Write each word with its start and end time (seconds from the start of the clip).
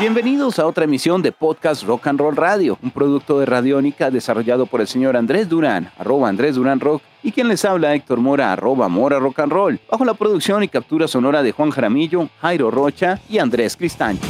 Bienvenidos 0.00 0.58
a 0.58 0.66
otra 0.66 0.84
emisión 0.84 1.22
de 1.22 1.30
Podcast 1.30 1.84
Rock 1.84 2.08
and 2.08 2.18
Roll 2.18 2.34
Radio, 2.34 2.76
un 2.82 2.90
producto 2.90 3.38
de 3.38 3.46
Radiónica 3.46 4.10
desarrollado 4.10 4.66
por 4.66 4.80
el 4.80 4.88
señor 4.88 5.16
Andrés 5.16 5.48
Durán, 5.48 5.88
arroba 5.96 6.28
Andrés 6.28 6.56
Durán 6.56 6.80
Rock, 6.80 7.00
y 7.22 7.30
quien 7.30 7.46
les 7.46 7.64
habla 7.64 7.94
Héctor 7.94 8.18
Mora, 8.18 8.52
arroba 8.52 8.88
Mora 8.88 9.20
Rock 9.20 9.38
and 9.38 9.52
Roll, 9.52 9.80
bajo 9.88 10.04
la 10.04 10.14
producción 10.14 10.64
y 10.64 10.68
captura 10.68 11.06
sonora 11.06 11.44
de 11.44 11.52
Juan 11.52 11.70
Jaramillo, 11.70 12.28
Jairo 12.40 12.72
Rocha 12.72 13.20
y 13.28 13.38
Andrés 13.38 13.76
Cristancho. 13.76 14.26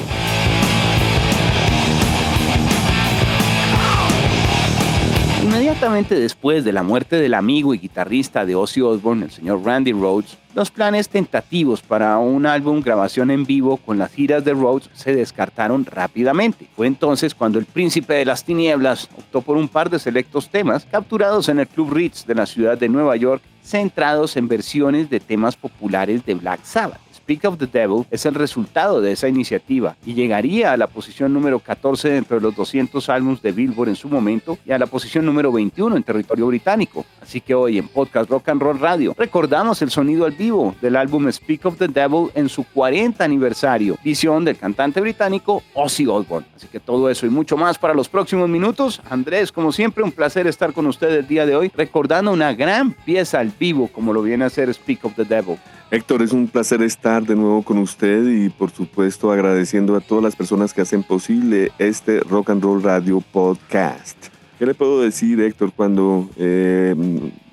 Inmediatamente 5.65 6.21
después 6.21 6.63
de 6.63 6.75
la 6.75 6.83
muerte 6.83 7.17
del 7.17 7.33
amigo 7.33 7.73
y 7.73 7.79
guitarrista 7.79 8.45
de 8.45 8.55
Ozzy 8.55 8.83
Osbourne, 8.83 9.25
el 9.25 9.31
señor 9.31 9.65
Randy 9.65 9.93
Rhodes, 9.93 10.37
los 10.55 10.71
planes 10.71 11.09
tentativos 11.09 11.81
para 11.81 12.19
un 12.19 12.45
álbum 12.45 12.83
grabación 12.83 13.31
en 13.31 13.47
vivo 13.47 13.79
con 13.79 13.97
las 13.97 14.13
giras 14.13 14.45
de 14.45 14.53
Rhodes 14.53 14.91
se 14.93 15.15
descartaron 15.15 15.87
rápidamente. 15.87 16.69
Fue 16.77 16.87
entonces 16.87 17.35
cuando 17.35 17.59
el 17.59 17.65
príncipe 17.65 18.13
de 18.13 18.27
las 18.27 18.45
tinieblas 18.45 19.09
optó 19.17 19.41
por 19.41 19.57
un 19.57 19.69
par 19.69 19.89
de 19.89 19.99
selectos 19.99 20.51
temas 20.51 20.85
capturados 20.85 21.49
en 21.49 21.59
el 21.59 21.67
Club 21.67 21.95
Ritz 21.95 22.27
de 22.27 22.35
la 22.35 22.45
ciudad 22.45 22.77
de 22.77 22.91
Nueva 22.91 23.17
York, 23.17 23.41
centrados 23.63 24.37
en 24.37 24.49
versiones 24.49 25.09
de 25.09 25.19
temas 25.19 25.57
populares 25.57 26.27
de 26.27 26.35
Black 26.35 26.63
Sabbath. 26.63 27.04
Speak 27.25 27.45
of 27.47 27.57
the 27.57 27.67
Devil 27.67 28.05
es 28.11 28.27
el 28.27 28.35
resultado 28.35 29.01
de 29.01 29.13
esa 29.13 29.29
iniciativa 29.29 29.97
y 30.05 30.13
llegaría 30.13 30.73
a 30.73 30.77
la 30.77 30.89
posición 30.89 31.33
número 31.33 31.59
14 31.59 32.11
dentro 32.11 32.37
de 32.37 32.43
los 32.43 32.55
200 32.55 33.09
álbumes 33.09 33.41
de 33.41 33.51
Billboard 33.51 33.89
en 33.89 33.97
su 33.97 34.11
momento 34.11 34.59
y 34.67 34.73
a 34.73 34.79
la 34.79 34.85
posición 34.85 35.25
número 35.25 35.51
21 35.51 35.97
en 35.97 36.03
territorio 36.03 36.47
británico. 36.49 37.07
Así 37.23 37.41
que 37.41 37.55
hoy 37.55 37.79
en 37.79 37.89
Podcast 37.89 38.29
Rock 38.29 38.51
and 38.51 38.61
Roll 38.61 38.79
Radio 38.79 39.15
recordamos 39.17 39.81
el 39.81 39.91
sonido 39.91 40.27
al 40.27 40.33
vivo 40.33 40.75
del 40.83 40.97
álbum 40.97 41.33
Speak 41.33 41.65
of 41.65 41.79
the 41.79 41.89
Devil 41.89 42.29
en 42.35 42.51
su 42.51 42.63
40 42.63 43.25
aniversario, 43.25 43.97
visión 44.05 44.45
del 44.45 44.59
cantante 44.59 45.01
británico 45.01 45.63
Ozzy 45.73 46.07
Osbourne. 46.07 46.47
Así 46.55 46.69
que 46.69 46.79
todo 46.79 47.09
eso 47.09 47.25
y 47.25 47.31
mucho 47.31 47.57
más 47.57 47.79
para 47.79 47.95
los 47.95 48.11
próximos 48.11 48.51
minutos. 48.51 49.01
Andrés, 49.09 49.51
como 49.51 49.73
siempre, 49.73 50.05
un 50.05 50.13
placer 50.13 50.47
estar 50.47 50.75
con 50.75 50.87
ustedes 50.87 51.21
el 51.21 51.27
día 51.27 51.47
de 51.47 51.57
hoy 51.57 51.73
recordando 51.75 52.33
una 52.33 52.53
gran 52.53 52.93
pieza 52.93 53.39
al 53.41 53.51
vivo 53.59 53.89
como 53.89 54.13
lo 54.13 54.21
viene 54.21 54.45
a 54.45 54.49
hacer 54.49 54.75
Speak 54.75 55.07
of 55.07 55.15
the 55.15 55.25
Devil. 55.25 55.57
Héctor, 55.91 56.23
es 56.23 56.33
un 56.33 56.49
placer 56.49 56.83
estar 56.83 57.25
de 57.25 57.37
nuevo 57.37 57.63
con 57.63 57.79
usted 57.79 58.27
y 58.27 58.49
por 58.49 58.71
supuesto 58.71 59.31
agradeciendo 59.31 59.95
a 59.95 60.01
todas 60.01 60.25
las 60.25 60.35
personas 60.35 60.73
que 60.73 60.81
hacen 60.81 61.03
posible 61.03 61.71
este 61.79 62.21
Rock 62.21 62.51
and 62.51 62.63
Roll 62.63 62.83
Radio 62.83 63.21
Podcast. 63.21 64.17
¿Qué 64.59 64.67
le 64.67 64.75
puedo 64.75 65.03
decir, 65.03 65.41
Héctor, 65.41 65.73
cuando 65.77 66.31
eh, 66.37 66.95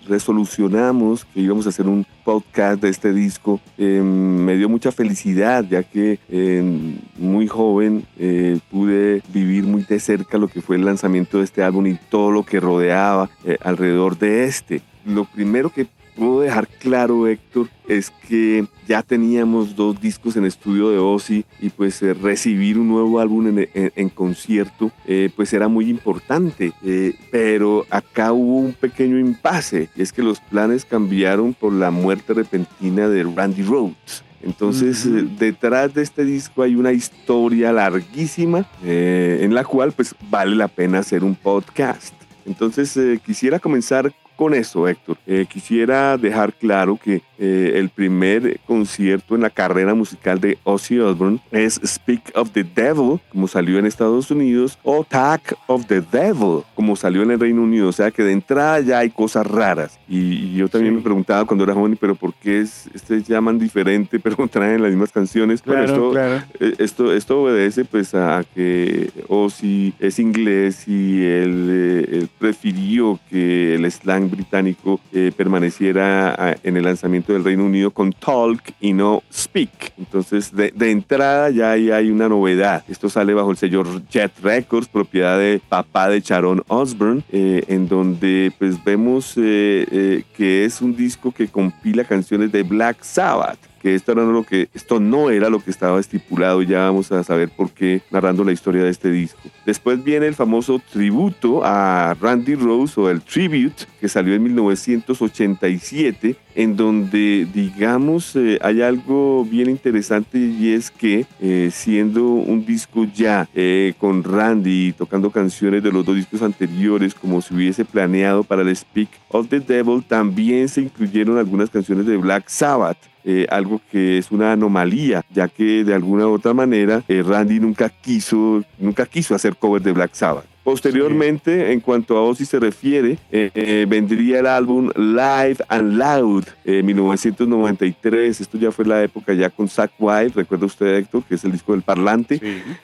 resolucionamos 0.08 1.26
que 1.26 1.42
íbamos 1.42 1.66
a 1.66 1.70
hacer 1.70 1.88
un 1.88 2.06
podcast 2.24 2.82
de 2.82 2.90
este 2.90 3.14
disco? 3.14 3.60
Eh, 3.78 4.02
me 4.02 4.56
dio 4.56 4.70
mucha 4.70 4.92
felicidad 4.92 5.66
ya 5.70 5.84
que 5.84 6.18
eh, 6.30 6.98
muy 7.18 7.48
joven 7.48 8.06
eh, 8.18 8.60
pude 8.72 9.22
vivir 9.34 9.66
muy 9.66 9.84
de 9.84 10.00
cerca 10.00 10.38
lo 10.38 10.48
que 10.48 10.62
fue 10.62 10.78
el 10.78 10.86
lanzamiento 10.86 11.40
de 11.40 11.44
este 11.44 11.64
álbum 11.64 11.86
y 11.86 12.00
todo 12.10 12.32
lo 12.32 12.44
que 12.44 12.60
rodeaba 12.60 13.30
eh, 13.44 13.58
alrededor 13.62 14.18
de 14.18 14.46
este. 14.46 14.82
Lo 15.06 15.26
primero 15.26 15.70
que 15.70 15.88
puedo 16.22 16.42
dejar 16.42 16.68
claro, 16.68 17.28
Héctor, 17.28 17.68
es 17.88 18.12
que 18.28 18.66
ya 18.88 19.02
teníamos 19.02 19.76
dos 19.76 20.00
discos 20.00 20.36
en 20.38 20.46
estudio 20.46 20.90
de 20.92 21.00
Ozzy 21.00 21.46
y 21.60 21.70
pues 21.70 22.02
eh, 22.04 22.14
recibir 22.14 22.78
un 22.78 22.88
nuevo 22.90 23.20
álbum 23.20 23.48
en, 23.48 23.70
en- 23.74 23.92
en 23.96 24.10
concierto 24.10 24.92
eh, 25.08 25.30
pues 25.36 25.52
era 25.54 25.68
muy 25.68 25.90
importante. 25.90 26.74
Eh, 26.84 27.16
pero 27.32 27.86
acá 27.90 28.34
hubo 28.34 28.58
un 28.60 28.74
pequeño 28.74 29.18
impasse 29.18 29.90
y 29.96 30.02
es 30.04 30.14
que 30.14 30.22
los 30.22 30.40
planes 30.40 30.86
cambiaron 30.86 31.54
por 31.56 31.74
la 31.74 31.90
muerte 31.90 32.34
repentina 32.36 33.10
de 33.10 33.24
Randy 33.24 33.64
Rhodes. 33.64 34.24
Entonces, 34.44 35.06
Ujú. 35.06 35.18
eh, 35.18 35.28
detrás 35.40 35.94
de 35.94 36.04
este 36.04 36.24
disco 36.24 36.62
hay 36.64 36.76
una 36.76 36.92
historia 36.94 37.72
larguísima 37.74 38.66
eh, 38.84 39.40
en 39.42 39.54
la 39.56 39.64
cual 39.64 39.92
pues 39.92 40.14
vale 40.30 40.56
la 40.56 40.68
pena 40.68 41.00
hacer 41.00 41.24
un 41.24 41.36
podcast. 41.36 42.14
Entonces, 42.46 42.96
eh, 42.98 43.20
quisiera 43.24 43.60
comenzar 43.60 44.12
con 44.36 44.54
eso, 44.54 44.88
Héctor. 44.88 45.18
Eh, 45.28 45.46
quisiera 45.50 46.18
dejar 46.18 46.54
claro 46.54 46.98
que 47.02 47.22
eh, 47.38 47.74
el 47.76 47.90
primer 47.90 48.60
concierto 48.68 49.36
en 49.36 49.42
la 49.42 49.50
carrera 49.50 49.94
musical 49.94 50.40
de 50.40 50.58
Ozzy 50.64 51.00
Osbourne 51.00 51.40
es 51.52 51.80
Speak 51.86 52.32
of 52.36 52.52
the 52.52 52.64
Devil, 52.64 53.20
como 53.30 53.48
salió 53.48 53.80
en 53.80 53.86
Estados 53.86 54.30
Unidos, 54.32 54.78
o 54.84 55.02
Attack 55.02 55.56
of 55.68 55.86
the 55.88 56.02
Devil, 56.02 56.64
como 56.76 56.96
salió 56.96 57.24
en 57.24 57.32
el 57.32 57.40
Reino 57.40 57.62
Unido. 57.64 57.88
O 57.88 57.92
sea 57.92 58.12
que 58.12 58.24
de 58.24 58.32
entrada 58.34 58.80
ya 58.82 59.00
hay 59.00 59.10
cosas 59.10 59.46
raras. 59.48 59.98
Y, 60.08 60.18
y 60.34 60.56
yo 60.56 60.68
también 60.68 60.94
Sí. 60.94 60.98
me 60.98 61.04
preguntaba 61.04 61.46
cuando 61.46 61.64
era 61.64 61.74
joven, 61.74 61.98
pero 62.00 62.16
¿por 62.16 62.34
qué 62.34 62.60
es, 62.62 62.90
este 62.94 63.22
llaman 63.24 63.58
diferente, 63.58 64.20
pero 64.24 64.36
traen 64.48 64.82
las 64.82 64.92
mismas 64.92 65.12
canciones? 65.12 65.64
Bueno, 65.66 65.84
esto, 65.84 66.12
claro. 66.12 66.44
eh, 66.60 66.74
Esto, 66.80 67.14
esto 67.14 67.44
obedece 67.44 67.86
pues 67.86 68.14
a 68.14 68.44
que 68.54 69.10
Ozzy 69.28 69.94
es 70.00 70.20
inglés 70.20 70.88
y 70.88 71.24
él, 71.24 71.68
eh, 71.70 72.10
él 72.12 72.30
prefirió 72.38 73.20
que 73.30 73.76
el 73.76 73.90
slang 73.92 74.21
británico 74.30 75.00
eh, 75.14 75.32
permaneciera 75.36 76.36
ah, 76.38 76.56
en 76.64 76.78
el 76.78 76.84
lanzamiento 76.84 77.34
del 77.34 77.44
Reino 77.44 77.66
Unido 77.66 77.92
con 77.92 78.12
talk 78.12 78.74
y 78.80 78.94
no 78.94 79.24
speak. 79.34 79.94
Entonces 79.98 80.54
de, 80.54 80.74
entrada 80.92 81.50
ya 81.50 81.72
hay 81.72 82.12
una 82.12 82.30
novedad. 82.30 82.84
Esto 82.88 83.10
sale 83.10 83.34
bajo 83.34 83.52
el 83.52 83.58
sello 83.58 83.84
Jet 84.10 84.32
Records, 84.42 84.88
propiedad 84.88 85.40
de 85.40 85.62
papá 85.68 86.10
de 86.10 86.20
Sharon 86.22 86.64
Osbourne, 86.68 87.24
eh, 87.32 87.64
en 87.68 87.88
donde 87.88 88.52
pues 88.58 88.84
vemos 88.84 89.34
eh, 89.38 90.24
que 90.36 90.66
es 90.66 90.82
un 90.82 90.96
disco 90.96 91.32
que 91.32 91.48
compila 91.48 92.04
canciones 92.04 92.52
de 92.52 92.64
Black 92.64 93.04
Sabbath 93.04 93.71
que 93.82 93.96
esto, 93.96 94.12
era 94.12 94.24
lo 94.24 94.44
que, 94.44 94.70
esto 94.74 95.00
no 95.00 95.30
era 95.30 95.50
lo 95.50 95.64
que 95.64 95.72
estaba 95.72 96.00
estipulado, 96.00 96.62
ya 96.62 96.84
vamos 96.84 97.12
a 97.12 97.24
saber 97.24 97.50
por 97.50 97.72
qué 97.72 98.02
narrando 98.12 98.44
la 98.44 98.52
historia 98.52 98.84
de 98.84 98.90
este 98.90 99.12
disco. 99.12 99.42
Después 99.66 100.04
viene 100.04 100.28
el 100.28 100.36
famoso 100.36 100.82
tributo 100.92 101.62
a 101.64 102.16
Randy 102.20 102.56
Rose 102.56 103.00
o 103.00 103.10
el 103.10 103.22
Tribute, 103.22 103.86
que 104.00 104.08
salió 104.08 104.36
en 104.36 104.44
1987, 104.44 106.36
en 106.56 106.76
donde, 106.76 107.48
digamos, 107.54 108.36
eh, 108.36 108.60
hay 108.62 108.82
algo 108.82 109.46
bien 109.46 109.70
interesante 109.70 110.38
y 110.38 110.74
es 110.74 110.92
que 110.92 111.26
eh, 111.40 111.70
siendo 111.72 112.26
un 112.26 112.66
disco 112.66 113.06
ya 113.06 113.48
eh, 113.54 113.94
con 113.98 114.24
Randy 114.24 114.94
tocando 114.94 115.30
canciones 115.32 115.84
de 115.84 115.92
los 115.92 116.06
dos 116.06 116.16
discos 116.16 116.42
anteriores, 116.42 117.14
como 117.14 117.42
se 117.42 117.54
hubiese 117.54 117.86
planeado 117.86 118.44
para 118.44 118.62
el 118.62 118.76
Speak 118.76 119.10
of 119.30 119.48
the 119.48 119.60
Devil, 119.60 120.04
también 120.04 120.68
se 120.68 120.82
incluyeron 120.82 121.38
algunas 121.38 121.70
canciones 121.70 122.06
de 122.06 122.18
Black 122.18 122.50
Sabbath. 122.50 123.11
Eh, 123.24 123.46
algo 123.50 123.82
que 123.92 124.18
es 124.18 124.32
una 124.32 124.52
anomalía, 124.52 125.24
ya 125.30 125.48
que 125.48 125.84
de 125.84 125.94
alguna 125.94 126.28
u 126.28 126.34
otra 126.34 126.54
manera 126.54 127.04
eh, 127.08 127.24
Randy 127.26 127.60
nunca 127.60 127.90
quiso, 127.90 128.64
nunca 128.80 129.06
quiso 129.06 129.36
hacer 129.36 129.56
covers 129.56 129.84
de 129.84 129.92
Black 129.92 130.14
Sabbath. 130.14 130.51
Posteriormente, 130.64 131.72
en 131.72 131.80
cuanto 131.80 132.16
a 132.18 132.22
Ozzy 132.22 132.46
se 132.46 132.60
refiere, 132.60 133.18
eh, 133.32 133.50
eh, 133.56 133.86
vendría 133.90 134.40
el 134.40 134.46
álbum 134.46 134.92
Live 134.96 135.58
and 135.68 135.94
Loud, 135.98 136.44
eh, 136.66 136.84
1993. 136.84 138.42
Esto 138.42 138.60
ya 138.60 138.72
fue 138.72 138.86
la 138.86 139.04
época 139.04 139.34
ya 139.34 139.50
con 139.50 139.68
Zack 139.68 139.94
Wild, 139.98 140.36
recuerda 140.36 140.68
usted 140.68 140.98
Héctor, 140.98 141.24
que 141.24 141.36
es 141.36 141.44
el 141.44 141.52
disco 141.52 141.72
del 141.72 141.82
parlante. 141.82 142.40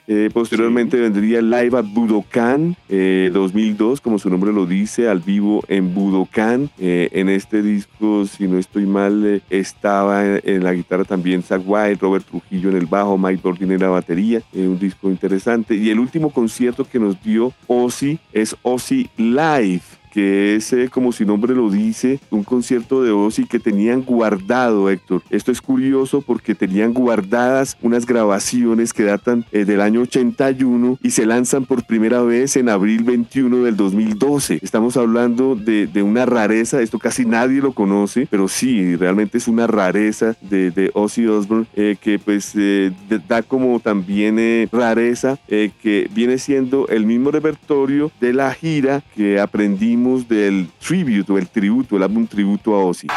Eh, 0.08 0.30
posteriormente 0.34 1.00
vendría 1.00 1.40
Live 1.42 1.78
at 1.78 1.86
Budokan, 1.86 2.76
eh, 2.90 3.30
2002, 3.32 4.02
como 4.02 4.18
su 4.18 4.32
nombre 4.32 4.52
lo 4.52 4.66
dice, 4.66 5.08
al 5.08 5.20
vivo 5.20 5.64
en 5.68 5.94
Budokan. 5.94 6.72
En 6.80 7.30
este 7.30 7.62
disco, 7.62 8.26
si 8.26 8.48
no 8.48 8.58
estoy 8.58 8.88
mal, 8.88 9.44
estaba 9.52 10.26
en, 10.26 10.42
en 10.44 10.64
la 10.64 10.74
guitarra 10.74 11.04
también 11.04 11.44
Zack 11.44 11.62
Wild, 11.64 12.00
Robert 12.00 12.26
Trujillo 12.26 12.70
en 12.70 12.78
el 12.78 12.88
bajo, 12.88 13.18
Mike 13.18 13.42
Bordin 13.44 13.72
en 13.72 13.82
la 13.82 13.90
batería. 13.90 14.42
Un 14.54 14.80
disco 14.80 15.10
interesante. 15.10 15.76
Y 15.76 15.92
el 15.92 16.00
último 16.00 16.32
concierto 16.32 16.88
que 16.90 17.00
nos 17.00 17.22
dio 17.22 17.54
Ozzy 17.78 18.18
es 18.34 18.56
Ozzy 18.64 19.08
Live 19.18 19.97
que 20.18 20.56
es, 20.56 20.74
eh, 20.74 20.90
como 20.92 21.12
su 21.12 21.26
nombre 21.26 21.54
lo 21.54 21.70
dice, 21.70 22.20
un 22.32 22.44
concierto 22.44 23.04
de 23.04 23.12
Ozzy 23.12 23.46
que 23.46 23.60
tenían 23.60 24.02
guardado, 24.02 24.90
Héctor. 24.90 25.22
Esto 25.30 25.52
es 25.52 25.62
curioso 25.62 26.24
porque 26.24 26.56
tenían 26.56 26.92
guardadas 26.92 27.78
unas 27.84 28.08
grabaciones 28.08 28.94
que 28.94 29.04
datan 29.04 29.46
eh, 29.52 29.64
del 29.64 29.80
año 29.80 30.02
81 30.02 30.98
y 31.04 31.12
se 31.12 31.28
lanzan 31.28 31.66
por 31.66 31.86
primera 31.86 32.24
vez 32.24 32.58
en 32.58 32.68
abril 32.68 33.04
21 33.04 33.58
del 33.66 33.76
2012. 33.78 34.58
Estamos 34.64 34.98
hablando 34.98 35.54
de, 35.56 35.86
de 35.86 36.02
una 36.02 36.26
rareza, 36.26 36.82
esto 36.82 36.98
casi 36.98 37.24
nadie 37.24 37.62
lo 37.62 37.74
conoce, 37.74 38.28
pero 38.32 38.48
sí, 38.48 38.96
realmente 38.96 39.38
es 39.38 39.48
una 39.48 39.68
rareza 39.68 40.36
de, 40.42 40.72
de 40.72 40.90
Ozzy 40.96 41.28
Osbourne 41.28 41.68
eh, 41.76 41.96
que 42.02 42.18
pues 42.18 42.54
eh, 42.56 42.92
de- 43.08 43.20
da 43.20 43.44
como 43.44 43.80
también 43.80 44.38
eh, 44.40 44.68
rareza 44.72 45.38
eh, 45.48 45.70
que 45.84 46.10
viene 46.12 46.40
siendo 46.40 46.88
el 46.88 47.06
mismo 47.06 47.30
repertorio 47.30 48.12
de 48.20 48.34
la 48.34 48.52
gira 48.56 49.04
que 49.16 49.40
aprendimos 49.40 50.07
del 50.16 50.70
tribute 50.80 51.32
o 51.32 51.38
el 51.38 51.48
tributo, 51.48 51.98
el 51.98 52.04
álbum 52.04 52.26
tributo 52.26 52.76
a 52.76 52.86
Ozzy. 52.86 53.08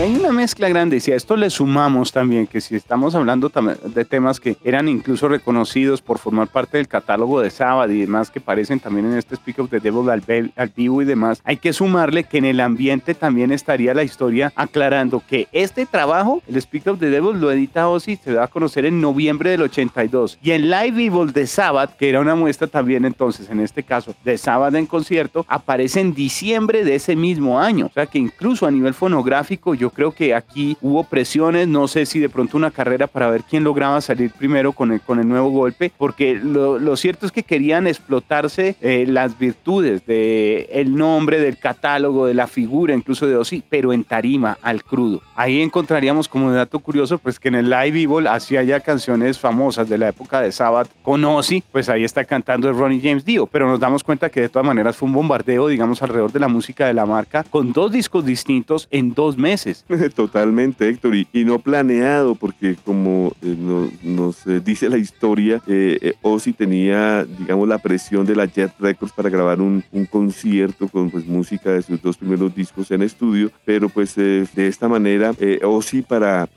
Hay 0.00 0.14
una 0.14 0.30
mezcla 0.30 0.68
grande 0.68 0.98
y 0.98 1.00
si 1.00 1.10
a 1.10 1.16
esto 1.16 1.36
le 1.36 1.50
sumamos 1.50 2.12
también 2.12 2.46
que 2.46 2.60
si 2.60 2.76
estamos 2.76 3.14
hablando 3.14 3.50
de 3.84 4.04
temas 4.04 4.38
que 4.38 4.56
eran 4.62 4.86
incluso 4.86 5.28
reconocidos 5.28 6.02
por 6.02 6.18
formar 6.18 6.48
parte 6.48 6.76
del 6.76 6.86
catálogo 6.86 7.40
de 7.40 7.50
Sabbath 7.50 7.90
y 7.90 8.00
demás 8.00 8.30
que 8.30 8.40
parecen 8.40 8.78
también 8.78 9.06
en 9.06 9.18
este 9.18 9.34
Speak 9.34 9.58
of 9.58 9.70
the 9.70 9.80
Devil 9.80 10.08
al, 10.08 10.72
vivo 10.76 11.02
y 11.02 11.04
demás, 11.04 11.40
hay 11.42 11.56
que 11.56 11.72
sumarle 11.72 12.24
que 12.24 12.38
en 12.38 12.44
el 12.44 12.60
ambiente 12.60 13.14
también 13.14 13.50
estaría 13.50 13.92
la 13.92 14.04
historia 14.04 14.52
aclarando 14.54 15.20
que 15.26 15.48
este 15.52 15.84
trabajo, 15.84 16.42
el 16.46 16.60
Speak 16.60 16.86
of 16.86 17.00
the 17.00 17.10
Devil, 17.10 17.40
lo 17.40 17.50
edita 17.50 17.88
Ozzy, 17.88 18.16
se 18.22 18.34
va 18.34 18.44
a 18.44 18.48
conocer 18.48 18.84
en 18.84 19.00
noviembre 19.00 19.50
del 19.50 19.62
82 19.62 20.38
y 20.42 20.52
en 20.52 20.70
Live 20.70 21.06
Evil 21.06 21.32
de 21.32 21.46
Sabbath, 21.46 21.96
que 21.96 22.08
era 22.08 22.20
una 22.20 22.36
muestra 22.36 22.68
también 22.68 23.04
entonces 23.04 23.50
en 23.50 23.58
este 23.58 23.82
caso 23.82 24.14
de 24.24 24.38
Sabbath 24.38 24.74
en 24.74 24.86
concierto, 24.86 25.44
aparece 25.48 26.00
en 26.00 26.14
diciembre 26.14 26.84
de 26.84 26.94
ese 26.94 27.16
mismo 27.16 27.58
año, 27.58 27.86
o 27.86 27.92
sea 27.92 28.06
que 28.06 28.18
incluso 28.18 28.66
a 28.66 28.70
nivel 28.70 28.94
fonográfico 28.94 29.74
yo 29.74 29.87
creo 29.90 30.12
que 30.12 30.34
aquí 30.34 30.76
hubo 30.80 31.04
presiones, 31.04 31.68
no 31.68 31.88
sé 31.88 32.06
si 32.06 32.18
de 32.18 32.28
pronto 32.28 32.56
una 32.56 32.70
carrera 32.70 33.06
para 33.06 33.30
ver 33.30 33.42
quién 33.48 33.64
lograba 33.64 34.00
salir 34.00 34.30
primero 34.30 34.72
con 34.72 34.92
el, 34.92 35.00
con 35.00 35.18
el 35.18 35.28
nuevo 35.28 35.50
golpe, 35.50 35.92
porque 35.96 36.34
lo, 36.34 36.78
lo 36.78 36.96
cierto 36.96 37.26
es 37.26 37.32
que 37.32 37.42
querían 37.42 37.86
explotarse 37.86 38.76
eh, 38.80 39.06
las 39.08 39.38
virtudes 39.38 40.04
del 40.06 40.66
el 40.70 40.96
nombre, 40.96 41.40
del 41.40 41.58
catálogo, 41.58 42.26
de 42.26 42.34
la 42.34 42.46
figura 42.46 42.94
incluso 42.94 43.26
de 43.26 43.36
Ozzy, 43.36 43.62
pero 43.68 43.92
en 43.92 44.04
tarima, 44.04 44.58
al 44.62 44.82
crudo. 44.84 45.22
Ahí 45.34 45.60
encontraríamos 45.60 46.28
como 46.28 46.52
dato 46.52 46.78
curioso, 46.78 47.18
pues 47.18 47.38
que 47.38 47.48
en 47.48 47.56
el 47.56 47.70
Live 47.70 48.02
Evil 48.02 48.26
hacía 48.26 48.62
ya 48.62 48.80
canciones 48.80 49.38
famosas 49.38 49.88
de 49.88 49.98
la 49.98 50.08
época 50.08 50.40
de 50.40 50.52
Sabbath 50.52 50.90
con 51.02 51.24
Ozzy, 51.24 51.62
pues 51.72 51.88
ahí 51.88 52.04
está 52.04 52.24
cantando 52.24 52.72
Ronnie 52.72 53.00
James 53.02 53.24
Dio, 53.24 53.46
pero 53.46 53.68
nos 53.68 53.80
damos 53.80 54.04
cuenta 54.04 54.30
que 54.30 54.40
de 54.40 54.48
todas 54.48 54.66
maneras 54.66 54.96
fue 54.96 55.06
un 55.06 55.14
bombardeo, 55.14 55.68
digamos, 55.68 56.02
alrededor 56.02 56.32
de 56.32 56.40
la 56.40 56.48
música 56.48 56.86
de 56.86 56.94
la 56.94 57.06
marca, 57.06 57.44
con 57.44 57.72
dos 57.72 57.92
discos 57.92 58.24
distintos 58.24 58.88
en 58.90 59.14
dos 59.14 59.36
meses. 59.36 59.77
Totalmente, 60.14 60.88
Héctor, 60.88 61.14
y, 61.14 61.26
no 61.44 61.58
planeado, 61.58 62.34
porque 62.34 62.76
como 62.84 63.32
eh, 63.42 63.56
nos, 64.02 64.46
eh, 64.46 64.60
dice 64.60 64.88
la 64.88 64.98
historia, 64.98 65.62
eh, 65.66 66.14
Ozzy 66.22 66.52
tenía, 66.52 67.24
digamos, 67.24 67.68
la 67.68 67.78
presión 67.78 68.26
de 68.26 68.36
la 68.36 68.46
Jet 68.46 68.72
Records 68.78 69.12
para 69.12 69.30
grabar 69.30 69.60
un, 69.60 69.82
un 69.92 70.06
concierto 70.06 70.88
con 70.88 71.10
pues, 71.10 71.26
música 71.26 71.70
de 71.70 71.82
sus 71.82 72.02
dos 72.02 72.16
primeros 72.16 72.54
discos 72.54 72.90
en 72.90 73.02
estudio, 73.02 73.50
pero 73.64 73.88
pues 73.88 74.14
de 74.16 74.66
esta 74.66 74.88
manera, 74.88 75.32
Ozzy 75.62 76.02
para, 76.02 76.48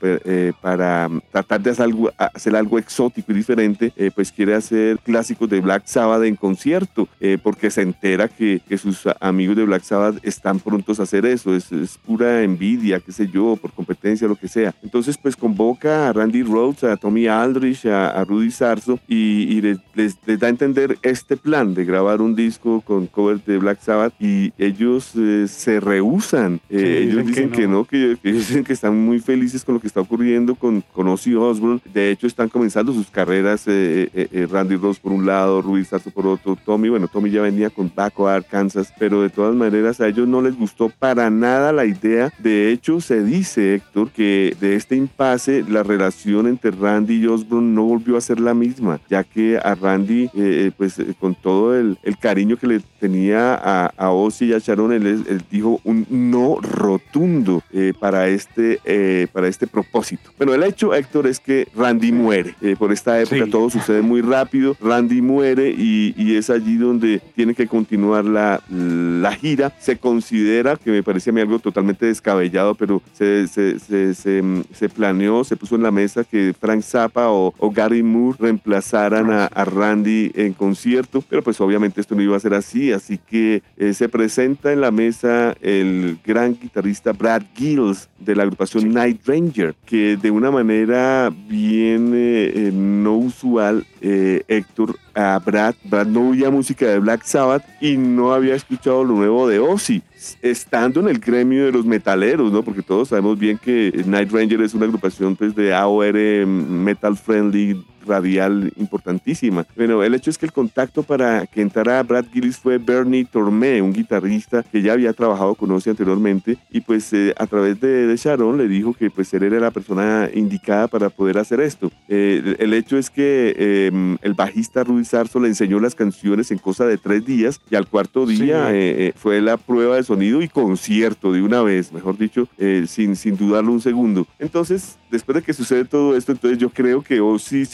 para 0.60 1.08
tratar 1.30 1.60
de 1.60 1.70
hacer 1.70 1.84
algo, 1.84 2.10
hacer 2.16 2.56
algo 2.56 2.78
exótico 2.78 3.32
y 3.32 3.34
diferente, 3.36 3.92
pues 4.14 4.32
quiere 4.32 4.54
hacer 4.54 4.98
clásicos 4.98 5.48
de 5.48 5.60
Black 5.60 5.86
Sabbath 5.86 6.24
en 6.24 6.36
concierto, 6.36 7.08
porque 7.42 7.70
se 7.70 7.82
entera 7.82 8.28
que, 8.28 8.60
que, 8.68 8.78
sus 8.78 9.06
amigos 9.20 9.56
de 9.56 9.64
Black 9.64 9.82
Sabbath 9.82 10.18
están 10.22 10.58
prontos 10.58 11.00
a 11.00 11.04
hacer 11.04 11.26
eso, 11.26 11.54
es, 11.54 11.70
es 11.72 11.98
pura 11.98 12.42
envidia, 12.42 13.00
qué 13.12 13.26
sé 13.26 13.30
yo, 13.30 13.56
por 13.56 13.72
competencia, 13.72 14.26
lo 14.26 14.36
que 14.36 14.48
sea. 14.48 14.74
Entonces, 14.82 15.18
pues 15.18 15.36
convoca 15.36 16.08
a 16.08 16.12
Randy 16.12 16.42
Rhodes, 16.42 16.84
a 16.84 16.96
Tommy 16.96 17.26
Aldrich, 17.26 17.84
a, 17.86 18.24
Rudy 18.24 18.50
Sarzo 18.50 18.98
y, 19.06 19.60
les, 19.60 19.78
les, 19.94 20.16
da 20.38 20.46
a 20.46 20.50
entender 20.50 20.98
este 21.02 21.36
plan 21.36 21.74
de 21.74 21.84
grabar 21.84 22.22
un 22.22 22.34
disco 22.34 22.80
con 22.80 23.06
cover 23.06 23.44
de 23.44 23.58
Black 23.58 23.80
Sabbath 23.82 24.14
y 24.18 24.52
ellos 24.56 25.12
eh, 25.16 25.46
se 25.46 25.80
rehusan. 25.80 26.60
Eh, 26.70 27.08
ellos 27.10 27.26
dicen 27.26 27.50
que 27.50 27.68
no, 27.68 27.84
que, 27.84 28.16
dicen 28.22 28.64
que 28.64 28.72
están 28.72 28.96
muy 28.98 29.18
felices 29.18 29.64
con 29.64 29.74
lo 29.74 29.80
que 29.80 29.88
está 29.88 30.00
ocurriendo 30.00 30.54
con, 30.54 30.82
con 30.92 31.08
Ozzy 31.08 31.34
Osbourne. 31.34 31.80
De 31.92 32.10
hecho, 32.10 32.26
están 32.26 32.48
comenzando 32.48 32.94
sus 32.94 33.10
carreras 33.10 33.64
eh, 33.66 34.48
Randy 34.50 34.76
Rhodes 34.76 35.00
por 35.00 35.12
un 35.12 35.26
lado, 35.26 35.60
Rudy 35.60 35.84
Sarzo 35.84 36.10
por 36.10 36.26
otro, 36.26 36.56
Tommy, 36.64 36.88
bueno, 36.88 37.08
Tommy 37.08 37.30
ya 37.30 37.42
venía 37.42 37.68
con 37.68 37.92
Baco 37.94 38.26
Arkansas, 38.26 38.92
pero 38.98 39.20
de 39.20 39.28
todas 39.28 39.54
maneras 39.54 40.00
a 40.00 40.08
ellos 40.08 40.26
no 40.26 40.40
les 40.40 40.56
gustó 40.56 40.88
para 40.88 41.28
nada 41.28 41.72
la 41.72 41.84
idea. 41.84 42.32
De 42.38 42.70
hecho, 42.70 43.01
se 43.02 43.22
dice, 43.22 43.74
Héctor, 43.74 44.10
que 44.10 44.56
de 44.60 44.76
este 44.76 44.96
impasse 44.96 45.64
la 45.68 45.82
relación 45.82 46.46
entre 46.46 46.70
Randy 46.70 47.22
y 47.22 47.26
Osborne 47.26 47.74
no 47.74 47.84
volvió 47.84 48.16
a 48.16 48.20
ser 48.20 48.40
la 48.40 48.54
misma, 48.54 49.00
ya 49.08 49.24
que 49.24 49.58
a 49.58 49.74
Randy, 49.74 50.24
eh, 50.24 50.30
eh, 50.34 50.72
pues 50.76 50.98
eh, 50.98 51.14
con 51.18 51.34
todo 51.34 51.78
el, 51.78 51.98
el, 52.02 52.16
cariño 52.18 52.56
que 52.56 52.66
le 52.66 52.80
tenía 53.00 53.54
a, 53.54 53.86
a 53.96 54.10
Ozzy 54.10 54.46
y 54.46 54.52
a 54.54 54.58
Sharon, 54.58 54.92
él, 54.92 55.42
dijo 55.50 55.80
un 55.84 56.06
no 56.08 56.58
rotundo 56.60 57.62
para, 57.98 58.28
este, 58.28 59.28
para 59.32 59.48
este 59.48 59.66
propósito. 59.66 60.30
Bueno, 60.38 60.54
el 60.54 60.62
hecho, 60.62 60.94
Héctor, 60.94 61.26
es 61.26 61.40
que 61.40 61.68
Randy 61.74 62.12
muere. 62.12 62.54
por 62.78 62.92
esta 62.92 63.20
época 63.20 63.46
todo 63.50 63.70
sucede 63.70 64.02
muy 64.02 64.20
rápido, 64.20 64.76
Randy 64.80 65.20
muere 65.20 65.70
y, 65.70 66.14
y, 66.16 66.36
es 66.36 66.48
allí 66.50 66.76
donde 66.76 67.20
tiene 67.34 67.54
que 67.54 67.66
continuar 67.66 68.24
la, 68.24 68.62
la 68.70 69.32
gira. 69.32 69.72
Se 69.80 69.96
considera, 69.96 70.76
que 70.76 70.90
me 70.90 71.02
parece 71.02 71.30
a 71.30 71.32
mí 71.32 71.40
algo 71.40 71.58
totalmente 71.58 72.06
descabellado, 72.06 72.74
pero 72.82 73.00
se, 73.12 73.46
se, 73.46 73.78
se, 73.78 74.42
se, 74.72 74.88
planeó, 74.88 75.44
se 75.44 75.56
puso 75.56 75.76
en 75.76 75.84
la 75.84 75.92
mesa 75.92 76.24
que 76.24 76.52
Frank 76.52 76.82
Zappa 76.82 77.28
o, 77.30 77.54
Gary 77.70 78.02
Moore 78.02 78.38
reemplazaran 78.40 79.30
a, 79.30 79.64
Randy 79.64 80.32
en 80.34 80.52
concierto, 80.52 81.22
pero 81.28 81.44
pues 81.44 81.60
obviamente 81.60 82.00
esto 82.00 82.16
no 82.16 82.22
iba 82.22 82.36
a 82.36 82.40
ser 82.40 82.54
así, 82.54 82.90
así 82.90 83.18
que 83.18 83.62
eh, 83.76 83.94
se 83.94 84.08
presenta 84.08 84.72
en 84.72 84.80
la 84.80 84.90
mesa 84.90 85.54
el 85.60 86.18
gran 86.26 86.58
guitarrista 86.60 87.12
Brad 87.12 87.42
Gills 87.54 88.08
de 88.18 88.34
la 88.34 88.42
agrupación 88.42 88.92
Night 88.92 89.20
Ranger, 89.26 89.76
que 89.86 90.16
de 90.16 90.32
una 90.32 90.50
manera 90.50 91.30
bien 91.30 92.10
eh, 92.16 92.52
eh, 92.52 92.70
no 92.74 93.14
usual, 93.14 93.86
Héctor, 94.00 94.96
a 95.14 95.38
Brad, 95.38 95.74
Brad 95.84 96.06
no 96.06 96.30
oía 96.30 96.50
música 96.50 96.86
de 96.86 96.98
Black 96.98 97.24
Sabbath 97.24 97.64
y 97.80 97.96
no 97.96 98.32
había 98.32 98.54
escuchado 98.54 99.04
lo 99.04 99.14
nuevo 99.14 99.48
de 99.48 99.58
Ozzy 99.58 100.02
estando 100.40 101.00
en 101.00 101.08
el 101.08 101.18
gremio 101.18 101.66
de 101.66 101.72
los 101.72 101.84
metaleros, 101.84 102.52
¿no? 102.52 102.62
Porque 102.62 102.82
todos 102.82 103.08
sabemos 103.08 103.38
bien 103.38 103.58
que 103.58 104.04
Night 104.06 104.30
Ranger 104.30 104.60
es 104.62 104.74
una 104.74 104.86
agrupación 104.86 105.36
pues, 105.36 105.54
de 105.54 105.74
AOR 105.74 106.14
metal 106.46 107.16
friendly 107.16 107.84
radial 108.06 108.72
importantísima. 108.76 109.66
Bueno, 109.76 110.02
el 110.02 110.14
hecho 110.14 110.30
es 110.30 110.38
que 110.38 110.46
el 110.46 110.52
contacto 110.52 111.02
para 111.02 111.46
que 111.46 111.60
entrara 111.60 112.02
Brad 112.02 112.26
Gillis 112.32 112.56
fue 112.56 112.78
Bernie 112.78 113.24
Tormé, 113.24 113.82
un 113.82 113.92
guitarrista 113.92 114.62
que 114.62 114.82
ya 114.82 114.92
había 114.92 115.12
trabajado 115.12 115.54
con 115.54 115.70
Ozzy 115.70 115.90
anteriormente 115.90 116.56
y 116.70 116.80
pues 116.80 117.12
eh, 117.12 117.34
a 117.36 117.46
través 117.46 117.80
de, 117.80 118.14
Sharon 118.16 118.58
le 118.58 118.68
dijo 118.68 118.92
que 118.92 119.10
pues 119.10 119.32
él 119.34 119.42
era 119.42 119.58
la 119.58 119.70
persona 119.70 120.28
indicada 120.32 120.88
para 120.88 121.08
poder 121.10 121.38
hacer 121.38 121.60
esto. 121.60 121.90
Eh, 122.08 122.56
el 122.58 122.74
hecho 122.74 122.98
es 122.98 123.10
que 123.10 123.54
em, 123.86 124.18
el 124.22 124.34
bajista 124.34 124.84
Rudy 124.84 125.04
Sarso 125.04 125.40
le 125.40 125.48
enseñó 125.48 125.80
las 125.80 125.94
canciones 125.94 126.50
en 126.50 126.58
cosa 126.58 126.86
de 126.86 126.98
tres 126.98 127.24
días 127.24 127.60
y 127.70 127.76
al 127.76 127.86
cuarto 127.86 128.26
día 128.26 128.68
eh, 128.72 129.12
fue 129.16 129.40
la 129.40 129.56
prueba 129.56 129.96
de 129.96 130.02
sonido 130.02 130.42
y 130.42 130.48
concierto 130.48 131.32
de 131.32 131.42
una 131.42 131.62
vez, 131.62 131.92
mejor 131.92 132.18
dicho, 132.18 132.48
eh, 132.58 132.84
sin, 132.86 133.16
sin 133.16 133.36
dudarlo 133.36 133.72
un 133.72 133.80
segundo. 133.80 134.26
Entonces, 134.38 134.98
después 135.10 135.36
de 135.36 135.42
que 135.42 135.52
sucede 135.52 135.84
todo 135.84 136.16
esto, 136.16 136.32
entonces 136.32 136.58
yo 136.58 136.70
creo 136.70 137.02
que 137.02 137.20
Ozzy 137.20 137.62
y 137.62 137.66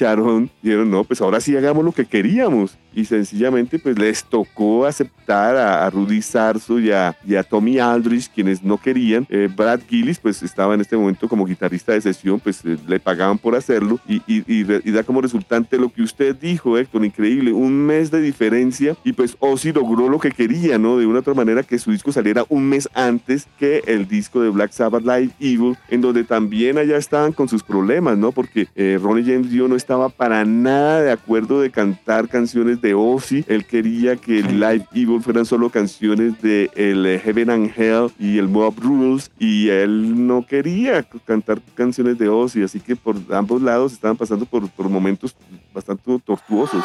Dijeron, 0.62 0.90
no, 0.90 1.04
pues 1.04 1.20
ahora 1.20 1.40
sí 1.40 1.56
hagamos 1.56 1.84
lo 1.84 1.92
que 1.92 2.04
queríamos. 2.04 2.76
Y 2.94 3.04
sencillamente, 3.04 3.78
pues 3.78 3.98
les 3.98 4.25
tocó 4.25 4.87
aceptar 4.87 5.56
a, 5.56 5.88
Rudy 5.90 6.20
Sarzo 6.22 6.80
y 6.80 6.90
a, 6.90 7.16
y 7.26 7.37
a, 7.37 7.42
Tommy 7.42 7.78
Aldrich, 7.78 8.30
quienes 8.34 8.62
no 8.62 8.78
querían. 8.78 9.26
Eh, 9.28 9.48
Brad 9.54 9.80
Gillis, 9.88 10.18
pues 10.18 10.42
estaba 10.42 10.75
en 10.75 10.80
este 10.80 10.96
momento 10.96 11.28
como 11.28 11.44
guitarrista 11.44 11.92
de 11.92 12.00
sesión, 12.00 12.40
pues 12.40 12.64
eh, 12.64 12.76
le 12.87 12.98
pagaban 12.98 13.38
por 13.38 13.54
hacerlo. 13.54 14.00
Y, 14.08 14.16
y, 14.26 14.42
y, 14.48 14.90
da 14.90 15.02
como 15.04 15.20
resultante 15.20 15.78
lo 15.78 15.90
que 15.90 16.02
usted 16.02 16.34
dijo, 16.34 16.76
Héctor, 16.76 17.04
increíble, 17.04 17.52
un 17.52 17.87
mes 17.87 18.10
de 18.10 18.20
diferencia. 18.20 18.96
Y 19.04 19.12
pues 19.12 19.37
Ozzy 19.38 19.72
logró 19.72 20.08
lo 20.08 20.18
que 20.18 20.30
quería, 20.30 20.78
¿no? 20.78 20.98
De 20.98 21.06
una 21.06 21.20
otra 21.20 21.34
manera 21.34 21.62
que 21.62 21.78
su 21.78 21.92
disco 21.92 22.10
saliera 22.10 22.44
un 22.48 22.68
mes 22.68 22.88
antes 22.94 23.46
que 23.58 23.82
el 23.87 24.08
disco 24.08 24.40
de 24.40 24.50
Black 24.50 24.72
Sabbath 24.72 25.02
Live 25.02 25.30
Evil, 25.38 25.76
en 25.88 26.00
donde 26.00 26.25
también 26.25 26.78
allá 26.78 26.96
estaban 26.96 27.32
con 27.32 27.48
sus 27.48 27.62
problemas, 27.62 28.18
¿no? 28.18 28.32
Porque 28.32 28.68
eh, 28.75 28.98
Ronnie 29.00 29.25
James 29.25 29.50
Dio 29.50 29.68
no 29.68 29.76
estaba 29.76 30.07
para 30.10 30.44
nada 30.44 31.02
de 31.02 31.12
acuerdo 31.12 31.60
de 31.60 31.70
cantar 31.70 32.28
canciones 32.28 32.80
de 32.80 32.94
Ozzy. 32.94 33.44
Él 33.48 33.64
quería 33.64 34.16
que 34.16 34.40
el 34.40 34.60
Live 34.60 34.86
Evil 34.92 35.22
fueran 35.22 35.44
solo 35.44 35.70
canciones 35.70 36.40
de 36.42 36.70
el 36.74 37.06
eh, 37.06 37.18
Heaven 37.18 37.50
and 37.50 37.72
Hell 37.76 38.10
y 38.18 38.38
el 38.38 38.48
Mob 38.48 38.74
Rules, 38.80 39.30
y 39.38 39.68
él 39.68 40.26
no 40.26 40.46
quería 40.46 41.02
cantar 41.24 41.60
canciones 41.74 42.18
de 42.18 42.28
Ozzy, 42.28 42.62
así 42.62 42.80
que 42.80 42.96
por 42.96 43.16
ambos 43.30 43.62
lados 43.62 43.92
estaban 43.92 44.16
pasando 44.16 44.44
por, 44.46 44.68
por 44.70 44.88
momentos 44.88 45.34
bastante 45.72 46.18
tortuosos. 46.24 46.84